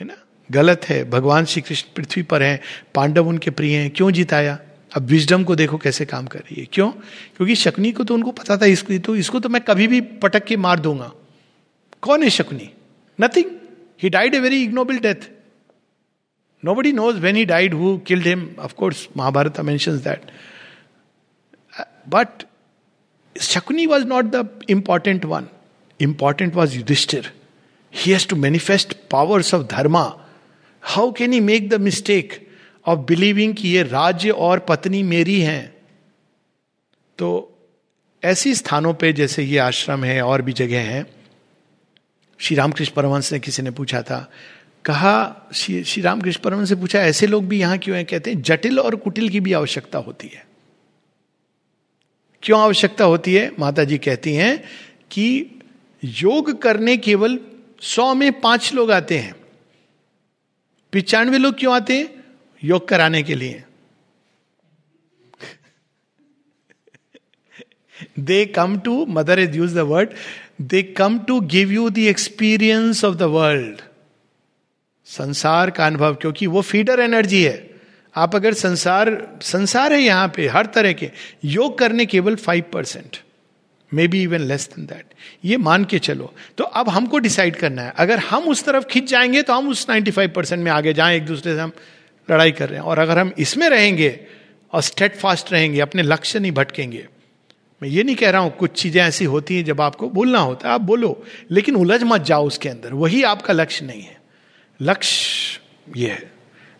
है 0.00 0.06
ना? 0.06 0.16
गलत 0.50 0.84
है। 0.88 1.02
भगवान 1.10 1.44
श्री 1.44 1.62
कृष्ण 1.62 1.88
पृथ्वी 1.96 2.22
पर 2.22 2.42
हैं, 2.42 2.60
पांडव 2.94 3.28
उनके 3.28 3.50
प्रिय 3.50 3.76
हैं, 3.76 3.90
क्यों 3.90 4.10
जिताया? 4.10 4.58
अब 4.92 5.02
विजडम 5.02 5.44
को 5.44 5.56
देखो 5.56 5.78
कैसे 5.78 6.04
काम 6.04 6.26
कर 6.26 6.38
रही 6.38 6.60
है। 6.60 6.66
क्यों? 6.72 6.90
क्योंकि 7.36 7.54
शकुनी 7.54 7.92
को 7.92 8.04
तो 8.04 8.14
उनको 8.14 8.30
पता 8.32 8.56
था 8.56 8.66
इसको 8.66 8.98
तो 8.98 9.16
इसको 9.16 9.40
तो 9.40 9.48
मैं 9.48 9.62
कभी 9.62 9.86
भी 9.86 10.00
पटक 10.00 10.44
के 10.44 10.56
मार 10.56 10.80
दूँगा। 10.80 11.12
कौन 12.02 12.22
है 12.22 12.30
Shakuni? 12.30 12.70
Nothing 13.18 13.50
He 13.96 14.10
died 14.10 14.34
a 14.34 14.40
very 14.40 14.62
ignoble 14.62 14.98
death. 14.98 15.28
Nobody 16.62 16.92
knows 16.92 17.20
when 17.20 17.36
he 17.36 17.44
died, 17.44 17.72
who 17.72 17.98
killed 18.00 18.22
him. 18.22 18.54
Of 18.58 18.76
course, 18.76 19.08
Mahabharata 19.14 19.62
mentions 19.62 20.02
that. 20.02 20.30
But 22.06 22.44
Shakuni 23.36 23.88
was 23.88 24.04
not 24.04 24.30
the 24.32 24.48
important 24.68 25.24
one. 25.24 25.50
Important 25.98 26.54
was 26.54 26.76
Yudhishthir. 26.76 27.26
He 27.90 28.12
has 28.12 28.26
to 28.26 28.36
manifest 28.36 29.08
powers 29.08 29.52
of 29.52 29.68
dharma. 29.68 30.20
How 30.80 31.10
can 31.12 31.32
he 31.32 31.40
make 31.40 31.70
the 31.70 31.78
mistake 31.78 32.42
of 32.86 32.98
believing 32.98 33.54
कि 33.54 33.68
ये 33.68 33.82
राज्य 33.82 34.30
और 34.30 34.58
पत्नी 34.58 35.02
मेरी 35.02 35.40
हैं 35.40 35.74
तो 37.18 37.28
ऐसी 38.22 38.54
स्थानों 38.54 38.92
पे 38.94 39.12
जैसे 39.12 39.42
ये 39.42 39.58
आश्रम 39.58 40.04
है 40.04 40.20
और 40.22 40.42
भी 40.42 40.52
जगह 40.52 40.80
हैं 40.80 41.04
श्री 42.38 42.56
रामकृष्ण 42.56 42.94
परमंश 42.94 43.32
ने 43.32 43.38
किसी 43.38 43.62
ने 43.62 43.70
पूछा 43.70 44.02
था। 44.02 44.32
कहा, 44.84 45.48
श्री 45.54 46.00
रामकृष्ण 46.00 46.40
परमंश 46.40 46.68
से 46.68 46.74
पूछा, 46.74 47.00
ऐसे 47.00 47.26
लोग 47.26 47.46
भी 47.48 47.58
यहाँ 47.60 47.78
क्यों 47.78 47.96
हैं? 47.96 48.06
कहते 48.06 48.30
हैं, 48.30 48.42
जटिल 48.42 48.80
और 48.80 48.96
कुटिल 48.96 49.28
की 49.28 49.40
भी 49.40 49.52
आवश्यकता 49.52 49.98
होती 49.98 50.28
है। 50.28 50.46
क्यों 52.42 52.60
आवश्यकता 52.60 53.04
होती 53.04 53.34
है? 53.34 53.50
माता 53.58 53.84
जी 53.84 53.98
कहती 53.98 54.34
हैं 54.34 54.64
कि 55.10 55.46
योग 56.04 56.62
करने 56.62 56.96
केवल 56.96 57.38
सौ 57.80 58.14
में 58.14 58.40
पाँच 58.40 58.72
लोग 58.74 58.90
आते 58.90 59.18
हैं। 59.18 59.34
पिचानवे 60.92 61.38
लोग 61.38 61.58
क्यों 61.58 61.74
आते 61.74 61.98
हैं? 61.98 62.24
योग 62.64 62.88
कराने 62.88 63.22
के 63.22 63.34
लिए। 63.34 63.62
They 68.18 68.44
come 68.46 68.78
to 68.78 69.06
mother 69.06 69.38
is 69.38 69.56
use 69.56 69.74
the 69.74 69.78
word 69.78 70.10
they 70.58 70.82
come 70.82 71.18
to 71.18 71.40
give 71.40 71.72
you 71.72 71.90
the 71.90 71.98
experience 71.98 73.04
of 73.04 73.14
the 73.14 73.22
world 73.22 73.80
संसार 75.06 75.70
का 75.70 75.86
अनुभव, 75.86 76.14
क्योंकि 76.14 76.46
वो 76.46 76.60
फीडर 76.60 77.00
एनर्जी 77.00 77.42
है। 77.42 77.70
आप 78.16 78.36
अगर 78.36 78.54
संसार 78.54 79.38
संसार 79.42 79.92
है 79.92 80.00
यहाँ 80.00 80.32
पे, 80.36 80.46
हर 80.48 80.66
तरह 80.66 80.92
के, 80.92 81.10
योग 81.44 81.78
करने 81.78 82.06
केवल 82.06 82.36
five 82.36 82.64
percent 82.72 83.16
may 83.94 84.06
be 84.08 84.22
even 84.22 84.40
less 84.40 84.68
than 84.68 84.86
that 84.86 85.04
ये 85.44 85.56
मान 85.56 85.84
के 85.84 85.98
चलो। 85.98 86.32
तो 86.58 86.64
अब 86.64 86.88
हमको 86.88 87.18
डिसाइड 87.18 87.56
करना 87.56 87.82
है। 87.82 87.92
अगर 87.96 88.18
हम 88.18 88.42
उस 88.42 88.64
तरफ़ 88.64 88.84
खिंच 88.84 89.10
जाएँगे 89.10 89.42
तो 89.42 89.52
हम 89.52 89.68
उस 89.68 89.86
95 89.86 90.28
परसेंट 90.28 90.62
में 90.64 90.70
आगे 90.72 90.92
जाएँ, 90.92 91.16
एक 91.16 91.26
दूसरे 91.26 91.54
से 91.54 91.60
हम 91.60 91.72
लड़ाई 92.30 92.52
कर 92.52 92.68
रहे 92.68 92.78
हैं। 92.78 92.86
और 92.86 92.98
अगर 92.98 93.18
हम 93.18 93.32
इसमें 93.38 93.68
रहेंगे 93.68 94.18
और 94.72 94.82
स्टेट 94.82 95.16
फास्ट 95.16 95.52
रहेंगे, 95.52 95.80
अपने 95.80 96.02
लक्ष्य 96.02 96.38
नहीं 96.38 96.52
भटकेंगे 96.52 97.06
मैं 97.82 97.88
ये 97.88 98.02
नहीं 98.02 98.16
कह 98.16 98.30
रहा 98.30 98.40
हूँ, 98.40 98.56
कुछ 98.56 98.70
चीज़ें 98.70 99.02
ऐसी 99.02 99.24
होती 99.24 99.56
हैं 99.56 99.64
जब 99.64 99.80
आपको 99.80 100.10
बोलना 100.10 100.38
होता 100.38 100.68
है, 100.68 100.74
आप 100.74 100.80
बोलो, 100.80 101.24
लेकिन 101.50 101.76
उलझ 101.76 102.02
मत 102.02 102.20
जाओ 102.20 102.46
उसके 102.46 102.68
अंदर। 102.68 102.92
वही 102.92 103.22
आपका 103.22 103.54
लक्ष्य 103.54 103.86
नहीं 103.86 104.02
है। 104.02 104.20
लक्ष्य 104.82 105.60
ये 105.96 106.08
है। 106.08 106.32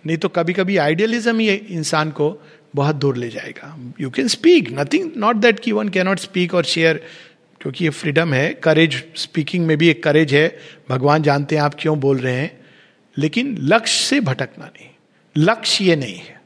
नहीं 0.07 0.17
तो 0.17 0.29
कभी 0.29 0.53
कभी 0.53 0.77
आइडियलिज्म 0.77 1.39
ही 1.39 1.49
इंसान 1.49 2.11
को 2.11 2.43
बहुत 2.75 2.97
दूर 2.97 3.17
ले 3.17 3.29
जाएगा। 3.29 3.93
You 4.01 4.11
can 4.11 4.29
speak 4.29 4.69
nothing 4.73 5.11
not 5.17 5.37
that 5.37 5.61
की 5.61 5.73
वन 5.73 5.89
कैनॉट 5.89 6.19
स्पीक 6.19 6.55
और 6.55 6.65
शेयर 6.65 7.07
क्योंकि 7.61 7.85
ये 7.85 7.91
फ्रीडम 7.91 8.35
है। 8.35 8.55
करेज 8.55 9.05
स्पीकिंग 9.17 9.67
में 9.67 9.79
भी 9.79 9.89
एक 9.89 10.03
करेज 10.03 10.35
है। 10.35 10.59
भगवान 10.89 11.23
जानते 11.23 11.57
हैं 11.57 11.63
आप 11.63 11.75
क्यों 11.79 12.01
बोल 12.01 12.19
रहे 12.19 12.35
हैं। 12.35 12.61
लेकिन 13.19 13.59
लक्ष्य 13.61 14.05
से 14.05 14.21
भटकना 14.21 14.65
नहीं। 14.65 14.89
लक्ष्य 15.37 15.85
ये 15.85 15.97
नहीं 15.97 16.17
है। 16.17 16.41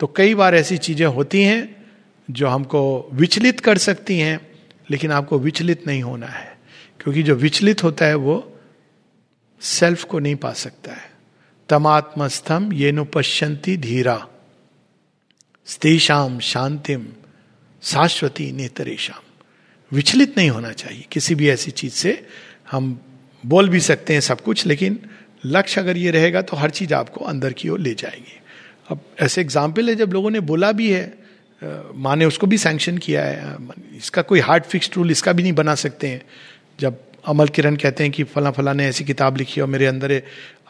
तो 0.00 0.06
कई 0.06 0.34
बार 0.34 0.54
ऐसी 0.54 0.78
चीज़ें 0.78 1.06
होती 1.06 1.42
हैं 1.42 1.81
जो 2.30 2.48
हमको 2.48 3.10
विचलित 3.12 3.60
कर 3.60 3.78
सकती 3.78 4.18
हैं, 4.18 4.40
लेकिन 4.90 5.10
आपको 5.10 5.38
विचलित 5.38 5.86
नहीं 5.86 6.02
होना 6.02 6.26
है। 6.26 6.58
क्योंकि 7.00 7.22
जो 7.22 7.34
विचलित 7.34 7.84
होता 7.84 8.06
है, 8.06 8.14
वो 8.14 8.58
सेल्फ 9.60 10.04
को 10.04 10.18
नहीं 10.18 10.36
पा 10.36 10.52
सकता 10.52 10.92
है। 10.92 11.10
तमात्मस्थम 11.68 12.72
ये 12.72 12.92
नुपश्यंती 12.92 13.76
धीरा। 13.76 14.28
स्तेषाम 15.66 16.38
शांतिम 16.38 17.06
शाश्वती 17.82 18.52
नेतरेशम 18.52 19.20
विचलित 19.92 20.38
नहीं 20.38 20.50
होना 20.50 20.72
चाहिए। 20.72 21.06
किसी 21.12 21.34
भी 21.34 21.48
ऐसी 21.48 21.70
चीज़ 21.70 21.92
से 21.92 22.26
हम 22.70 23.00
बोल 23.46 23.68
भी 23.68 23.80
सकते 23.80 24.12
हैं 24.12 24.20
सब 24.20 24.40
कुछ, 24.40 24.66
लेकिन 24.66 24.98
लक्ष्य 25.44 25.80
अगर 25.80 25.96
ये 25.96 26.10
रहेगा 26.10 26.42
तो 26.42 26.56
हर 26.56 26.70
चीज़ 26.70 26.94
आपको 26.94 27.24
अंदर 27.24 27.52
की 27.52 27.68
ओर 27.68 27.80
ले 27.80 27.94
जाएगी। 27.94 28.40
अब 28.88 29.00
ऐसे 29.20 29.40
एग्ज़ाम्पल 29.40 29.88
है, 29.88 29.94
जब 29.94 30.12
लोगों 30.12 30.30
ने 30.30 30.40
बोला 30.40 30.72
भी 30.72 30.90
है 30.90 31.21
माँ 31.94 32.16
ने 32.16 32.24
उसको 32.24 32.46
भी 32.46 32.58
सैंक्शन 32.58 32.98
किया 32.98 33.24
है। 33.24 33.56
इसका 33.96 34.22
कोई 34.22 34.40
हार्ड 34.40 34.64
फिक्स 34.64 34.90
रूल 34.96 35.10
इसका 35.10 35.32
भी 35.32 35.42
नहीं 35.42 35.52
बना 35.52 35.74
सकते 35.74 36.08
हैं। 36.08 36.22
जब 36.80 36.98
अमल 37.26 37.48
किरण 37.48 37.76
कहते 37.76 38.04
हैं 38.04 38.12
कि 38.12 38.24
फला 38.24 38.50
फला 38.50 38.72
ने 38.72 38.86
ऐसी 38.86 39.04
किताब 39.04 39.36
लिखी 39.36 39.60
और 39.60 39.68
मेरे 39.68 39.86
अंदर 39.86 40.22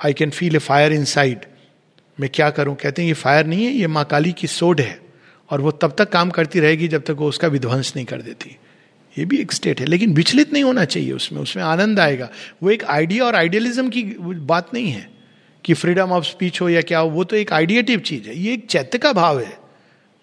I 0.04 0.12
can 0.12 0.30
feel 0.30 0.56
a 0.56 0.58
fire 0.58 0.92
inside 1.04 1.38
मैं 2.20 2.30
क्या 2.34 2.50
करूँ? 2.50 2.74
कहते 2.76 3.02
हैं, 3.02 3.06
ये 3.06 3.14
फायर 3.14 3.46
नहीं 3.46 3.64
है, 3.64 3.72
ये 3.72 3.86
माँ 3.86 4.04
काली 4.04 4.32
की 4.32 4.46
सोड 4.46 4.80
है। 4.80 5.00
और 5.50 5.60
वो 5.60 5.70
तब 5.70 5.94
तक 5.98 6.10
काम 6.10 6.30
करती 6.30 6.60
रहेगी 6.60 6.88
जब 6.88 7.02
तक 7.02 7.10
वो 7.10 7.28
उसका 7.28 7.48
विध्वंस 7.48 7.92
नहीं 7.96 8.06
कर 8.06 8.22
देती। 8.22 8.56
ये 9.18 9.24
भी 9.24 9.36
एक 9.36 9.52
स्टेट 9.52 9.80
है, 9.80 9.86
लेकिन 9.86 10.14
विचलित 10.14 10.52
नहीं 10.52 10.64
होना 10.64 10.84
चाहिए 10.84 11.12
उसमें 11.12 11.40
उसमें 11.40 11.64
आनंद 11.64 12.00
आएगा। 12.00 12.28
वो 12.62 12.70
एक 12.70 12.84
आइडिया 12.84 13.24
और 13.24 13.36
आइडियलिज्म 13.36 13.88
की 13.88 14.02
बात 14.20 14.74
नहीं 14.74 14.90
है 14.90 15.10
कि 15.64 15.74
फ्रीडम 15.74 16.12
ऑफ़ 16.12 16.24
स्पीच 16.24 16.60
हो 16.60 16.68
या 16.68 16.80
क्या 16.80 16.98
हो, 16.98 17.10
वो 17.10 17.24
तो 17.24 17.36
एक 17.36 17.52
आइडिएटिव 17.52 18.00
चीज़ 18.00 18.28
है। 18.28 18.38
ये 18.38 18.52
एक 18.52 18.66
चैत्य 18.66 18.98
का 18.98 19.12
भाव 19.12 19.40
है। 19.40 19.61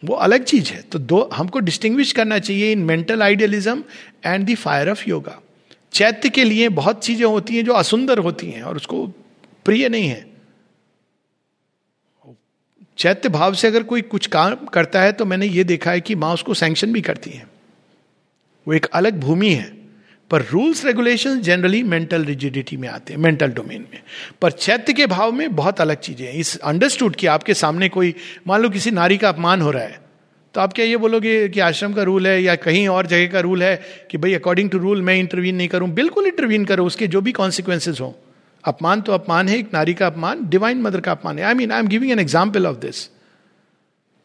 वो 0.03 0.15
अलग 0.15 0.43
चीज़ 0.43 0.71
है। 0.71 0.81
तो 0.81 0.99
दो, 0.99 1.29
हमको 1.33 1.59
डिस्टिंग्विश 1.59 2.11
करना 2.11 2.39
चाहिए 2.39 2.71
in 2.71 2.79
mental 2.79 3.23
idealism 3.23 3.83
and 4.25 4.49
the 4.49 4.55
fire 4.55 4.89
of 4.89 5.03
yoga 5.09 5.39
चैत्य 5.93 6.29
के 6.29 6.43
लिए 6.43 6.69
बहुत 6.69 7.03
चीज़ें 7.05 7.25
होती 7.25 7.55
हैं 7.55 7.65
जो 7.65 7.73
असुंदर 7.73 8.17
होती 8.17 8.49
हैं 8.51 8.61
और 8.61 8.75
उसको 8.75 9.05
प्रिय 9.65 9.89
नहीं 9.89 10.07
है। 10.07 10.25
चैत्य 12.97 13.29
भाव 13.29 13.53
से 13.53 13.67
अगर 13.67 13.83
कोई 13.83 14.01
कुछ 14.01 14.27
काम 14.27 14.55
करता 14.65 15.01
है 15.01 15.11
तो 15.11 15.25
मैंने 15.25 15.45
ये 15.45 15.63
देखा 15.63 15.91
है 15.91 16.01
कि 16.01 16.15
माँ 16.15 16.33
उसको 16.33 16.53
सैंक्शन 16.53 16.93
भी 16.93 17.01
करती 17.01 17.29
है। 17.29 17.47
वो 18.67 18.73
एक 18.73 18.85
अलग 18.85 19.19
भूमि 19.19 19.49
है। 19.49 19.78
पर 20.31 20.41
rules 20.43 20.83
regulation 20.85 21.39
generally 21.41 21.81
mental 21.85 22.25
rigidity 22.25 22.77
में 22.77 22.87
आते 22.89 23.13
हैं 23.13 23.19
मेंटल 23.19 23.51
डोमेन 23.51 23.85
में। 23.93 24.01
पर 24.41 24.51
चैत्य 24.51 24.93
के 24.93 25.05
भाव 25.07 25.31
में 25.31 25.55
बहुत 25.55 25.81
अलग 25.81 25.99
चीज़ें 25.99 26.25
हैं। 26.27 26.33
इस 26.33 26.55
अंडरस्टूड 26.57 27.15
कि 27.15 27.27
आपके 27.27 27.53
सामने 27.55 27.89
कोई, 27.89 28.13
मान 28.47 28.61
लो 28.61 28.69
किसी 28.69 28.91
नारी 28.91 29.17
का 29.17 29.29
अपमान 29.29 29.61
हो 29.61 29.71
रहा 29.71 29.83
है 29.83 30.07
तो 30.55 30.61
आप 30.61 30.73
क्या 30.73 30.85
ये 30.85 30.97
बोलोगे 30.97 31.47
कि 31.49 31.59
आश्रम 31.59 31.93
का 31.93 32.03
रूल 32.03 32.27
है 32.27 32.41
या 32.43 32.55
कहीं 32.57 32.87
और 32.87 33.07
जगह 33.07 33.27
का 33.27 33.39
रूल 33.39 33.63
है 33.63 33.75
कि 34.11 34.17
भाई 34.17 34.33
अकॉर्डिंग 34.33 34.69
टू 34.69 34.77
रूल 34.77 35.01
मैं 35.01 35.15
इंटरवीन 35.15 35.55
नहीं 35.55 35.67
करूँ? 35.67 35.89
बिल्कुल 35.91 36.25
इंटरवीन 36.27 36.65
करो, 36.65 36.85
उसके 36.85 37.07
जो 37.07 37.21
भी 37.21 37.31
कॉन्सिक्वेंसेज 37.31 37.99
हो। 38.01 38.15
अपमान 38.63 39.01
तो 39.01 39.11
अपमान 39.11 39.49
है, 39.49 39.57
एक 39.57 39.73
नारी 39.73 39.93
का 39.93 40.07
अपमान 40.07 40.45
डिवाइन 40.49 40.81
मदर 40.81 41.01
का 41.01 41.11
अपमान 41.11 41.39
है। 41.39 41.45
I 41.45 41.53
mean 41.53 41.71
I 41.71 41.79
am 41.79 41.87
giving 41.87 42.11
an 42.11 42.19
example 42.19 42.67
of 42.67 42.77
this 42.77 43.05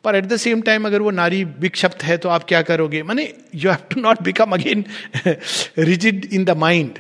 पर 0.04 0.16
एट 0.16 0.24
द 0.24 0.36
सेम 0.36 0.62
टाइम 0.62 0.86
अगर 0.86 1.02
वो 1.02 1.10
नारी 1.10 1.42
विक्षिप्त 1.44 2.02
है 2.02 2.16
तो 2.16 2.28
आप 2.28 2.44
क्या 2.44 2.62
करोगे? 2.62 3.02
माने 3.02 3.32
you 3.54 3.70
have 3.70 3.86
to 3.90 4.00
not 4.00 4.22
become 4.22 4.52
again 4.52 4.84
rigid 5.26 6.28
in 6.32 6.44
the 6.44 6.56
mind 6.58 6.98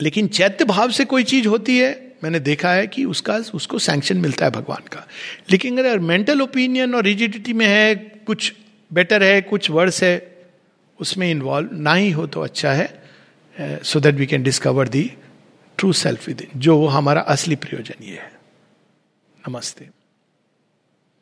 लेकिन 0.00 0.28
चैत्य 0.28 0.64
भाव 0.64 0.90
से 0.90 1.04
कोई 1.04 1.24
चीज़ 1.24 1.46
होती 1.48 1.78
है, 1.78 1.90
मैंने 2.24 2.40
देखा 2.40 2.70
है 2.72 2.86
कि 2.86 3.04
उसका, 3.04 3.34
उसको 3.54 3.78
सैंक्शन 3.78 4.16
मिलता 4.16 4.44
है 4.44 4.50
भगवान 4.50 4.88
का। 4.92 5.06
लेकिन 5.50 5.78
अगर 5.78 5.98
मेंटल 5.98 6.42
ओपिनियन 6.42 6.94
और 6.94 7.04
रिजिडिटी 7.04 7.52
में 7.52 7.66
है, 7.66 7.94
कुछ 7.94 8.52
बेटर 8.90 9.22
है, 9.22 9.40
कुछ 9.42 9.70
वर्स 9.70 10.02
है, 10.02 10.36
उसमें 10.98 11.30
इन्वॉल्व 11.30 11.68
ना 11.72 11.94
ही 11.94 12.10
हो 12.10 12.26
तो 12.26 12.40
अच्छा 12.40 12.72
है 12.72 13.82
so 13.84 14.00
that 14.00 14.14
we 14.14 14.26
can 14.26 14.42
discover 14.42 14.88
the 14.88 15.10
true 15.78 15.92
self 15.92 16.26
with 16.28 16.46
जो 16.56 16.86
हमारा 16.86 17.20
असली 17.20 17.56
प्रयोजन 17.56 18.04
ये 18.04 18.16
है। 18.16 18.32
नमस्ते। 19.48 19.88